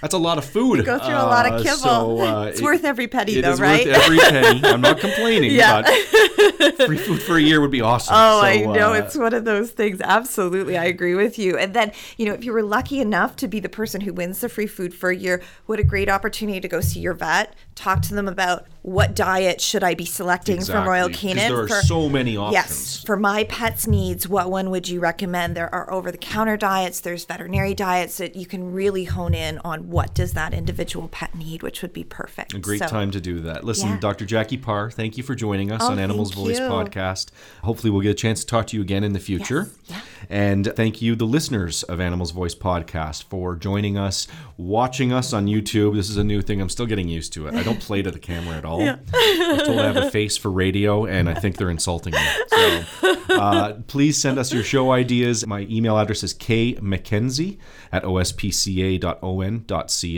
that's 0.00 0.14
a 0.14 0.18
lot 0.18 0.38
of 0.38 0.44
food. 0.44 0.84
Go 0.84 0.98
through 0.98 1.14
a 1.14 1.16
lot 1.16 1.46
of 1.46 1.52
Uh, 1.60 1.62
kibble. 1.62 1.76
so, 1.78 2.20
uh, 2.20 2.44
it's 2.46 2.60
it- 2.60 2.64
worth 2.64 2.84
every 2.84 3.06
penny, 3.08 3.40
though, 3.40 3.54
right? 3.56 3.86
worth 3.86 3.96
every 3.96 4.18
penny. 4.18 4.60
I'm 4.64 4.80
not 4.80 4.98
complaining, 4.98 5.52
Yeah. 5.54 5.82
but 5.82 6.86
free 6.86 6.98
food 6.98 7.22
for 7.22 7.36
a 7.36 7.40
year 7.40 7.60
would 7.60 7.70
be 7.70 7.80
awesome. 7.80 8.14
Oh, 8.16 8.40
So, 8.40 8.46
I 8.46 8.56
know. 8.64 8.90
uh, 8.92 8.96
it's 8.98 9.16
one 9.16 9.34
of 9.34 9.44
those 9.44 9.70
things. 9.70 10.00
Absolutely. 10.00 10.76
I 10.76 10.84
agree 10.84 11.14
with 11.14 11.38
you. 11.38 11.56
And 11.56 11.74
then, 11.74 11.92
you 12.16 12.26
know, 12.26 12.32
if 12.34 12.44
you 12.44 12.52
were 12.52 12.62
lucky 12.62 13.00
enough 13.00 13.36
to 13.36 13.48
be 13.48 13.60
the 13.60 13.68
person 13.68 14.00
who 14.00 14.12
wins 14.12 14.40
the 14.40 14.48
free 14.48 14.66
food 14.66 14.94
for 14.94 15.10
a 15.10 15.16
year, 15.16 15.42
what 15.66 15.78
a 15.78 15.84
great 15.84 16.08
opportunity 16.08 16.60
to 16.60 16.68
go 16.68 16.80
see 16.80 17.00
your 17.00 17.14
vet, 17.14 17.54
talk 17.74 18.02
to 18.02 18.14
them 18.14 18.28
about 18.28 18.43
about 18.44 18.66
what 18.84 19.14
diet 19.14 19.62
should 19.62 19.82
I 19.82 19.94
be 19.94 20.04
selecting 20.04 20.60
from 20.62 20.86
Royal 20.86 21.08
Canin. 21.08 21.36
there 21.48 21.60
are 21.60 21.68
for- 21.68 21.80
so 21.86 22.10
many 22.10 22.36
options. 22.36 22.52
Yes. 22.54 23.02
For 23.06 23.16
my 23.16 23.44
pet's 23.44 23.86
needs, 23.86 24.28
what 24.28 24.50
one 24.50 24.68
would 24.68 24.86
you 24.90 25.00
recommend? 25.00 25.56
There 25.56 25.74
are 25.74 25.90
over 25.90 26.12
the 26.12 26.18
counter 26.18 26.58
diets, 26.58 27.00
there's 27.00 27.24
veterinary 27.24 27.72
diets 27.72 28.18
that 28.18 28.36
you 28.36 28.44
can 28.44 28.72
really 28.74 29.04
hone 29.04 29.32
in 29.32 29.58
on 29.64 29.88
what 29.88 30.12
does 30.14 30.34
that 30.34 30.52
individual 30.52 31.08
pet 31.08 31.34
need, 31.34 31.62
which 31.62 31.80
would 31.80 31.94
be 31.94 32.04
perfect. 32.04 32.52
A 32.52 32.58
great 32.58 32.80
So- 32.80 32.86
time 32.88 33.10
to 33.12 33.22
do 33.22 33.40
that. 33.40 33.64
Listen, 33.64 33.88
Yeah. 33.88 34.00
Dr. 34.00 34.26
Jackie 34.26 34.58
Parr, 34.58 34.90
thank 34.90 35.16
you 35.16 35.22
for 35.22 35.34
joining 35.34 35.72
us 35.72 35.80
Oh, 35.82 35.92
on 35.92 35.98
Animals 35.98 36.34
Voice 36.34 36.58
you. 36.58 36.64
podcast. 36.66 37.28
Hopefully, 37.62 37.90
we'll 37.90 38.02
get 38.02 38.10
a 38.10 38.14
chance 38.14 38.40
to 38.40 38.46
talk 38.46 38.66
to 38.66 38.76
you 38.76 38.82
again 38.82 39.02
in 39.02 39.14
the 39.14 39.18
future. 39.18 39.70
Yes, 39.88 40.02
And 40.28 40.72
thank 40.76 41.00
you, 41.02 41.14
the 41.16 41.26
listeners 41.26 41.82
of 41.84 42.00
Animals 42.00 42.32
Voice 42.32 42.54
podcast, 42.54 43.24
for 43.24 43.56
joining 43.56 43.96
us, 43.98 44.26
watching 44.58 45.12
us 45.12 45.32
on 45.32 45.46
YouTube. 45.46 45.94
This 45.96 46.08
is 46.10 46.16
a 46.18 46.24
new 46.24 46.40
thing. 46.42 46.60
I'm 46.60 46.68
still 46.70 46.86
getting 46.86 47.08
used 47.08 47.32
to 47.34 47.46
it. 47.46 47.54
I 47.54 47.62
don't 47.62 47.80
play 47.80 48.00
to 48.02 48.10
the 48.10 48.18
camera 48.18 48.56
at 48.56 48.64
all. 48.64 48.73
I 48.80 49.52
was 49.52 49.62
told 49.62 49.78
I 49.78 49.86
have 49.86 49.96
a 49.96 50.10
face 50.10 50.36
for 50.36 50.50
radio, 50.50 51.06
and 51.06 51.28
I 51.28 51.34
think 51.34 51.56
they're 51.56 51.70
insulting 51.70 52.14
me. 52.14 52.20
So 52.48 52.82
uh, 53.30 53.74
please 53.86 54.20
send 54.20 54.38
us 54.38 54.52
your 54.52 54.62
show 54.62 54.92
ideas. 54.92 55.46
My 55.46 55.60
email 55.70 55.98
address 55.98 56.22
is 56.22 56.34
kmckenzie 56.34 57.58
at 57.92 58.02
ospca.on.ca. 58.04 59.06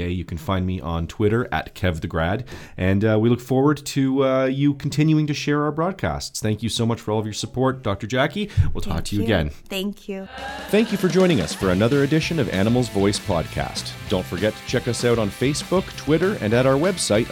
You 0.09 0.25
can 0.25 0.39
find 0.39 0.67
me 0.67 0.81
on 0.81 1.07
Twitter 1.07 1.49
at 1.53 1.75
kevthegrad. 1.75 2.47
And 2.77 3.05
uh, 3.05 3.19
we 3.21 3.29
look 3.29 3.41
forward 3.41 3.85
to 3.87 4.25
uh, 4.25 4.45
you 4.47 4.75
continuing 4.75 5.27
to 5.27 5.35
share 5.35 5.65
our 5.65 5.73
broadcasts. 5.73 6.41
Thank 6.41 6.63
you 6.63 6.69
so 6.69 6.87
much 6.87 7.01
for 7.01 7.13
all 7.13 7.19
of 7.19 7.27
your 7.27 7.33
support, 7.33 7.83
Dr. 7.83 8.07
Jackie. 8.07 8.51
We'll 8.73 8.83
talk 8.83 9.05
to 9.05 9.17
you 9.17 9.23
again. 9.23 9.51
Thank 9.51 10.09
you. 10.09 10.29
Thank 10.69 10.93
you 10.93 10.99
for 10.99 11.09
joining 11.09 11.41
us 11.41 11.55
for 11.55 11.71
another 11.71 12.03
edition 12.03 12.39
of 12.39 12.49
Animals 12.51 12.89
Voice 12.89 13.19
Podcast. 13.19 13.93
Don't 14.09 14.27
forget 14.27 14.55
to 14.55 14.67
check 14.67 14.89
us 14.89 15.05
out 15.05 15.19
on 15.19 15.29
Facebook, 15.29 15.85
Twitter, 15.97 16.39
and 16.41 16.55
at 16.55 16.67
our 16.67 16.75
website, 16.75 17.31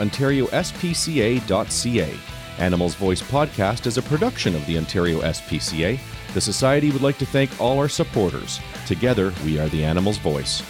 ontariospca.ca. 1.14 2.18
Animals 2.58 2.94
Voice 2.94 3.22
Podcast 3.22 3.86
is 3.86 3.98
a 3.98 4.02
production 4.02 4.54
of 4.54 4.64
the 4.66 4.78
Ontario 4.78 5.20
SPCA. 5.22 5.98
The 6.34 6.40
Society 6.40 6.90
would 6.90 7.02
like 7.02 7.18
to 7.18 7.26
thank 7.26 7.60
all 7.60 7.78
our 7.78 7.88
supporters. 7.88 8.60
Together, 8.86 9.32
we 9.44 9.58
are 9.58 9.68
the 9.68 9.84
Animals 9.84 10.18
Voice. 10.18 10.62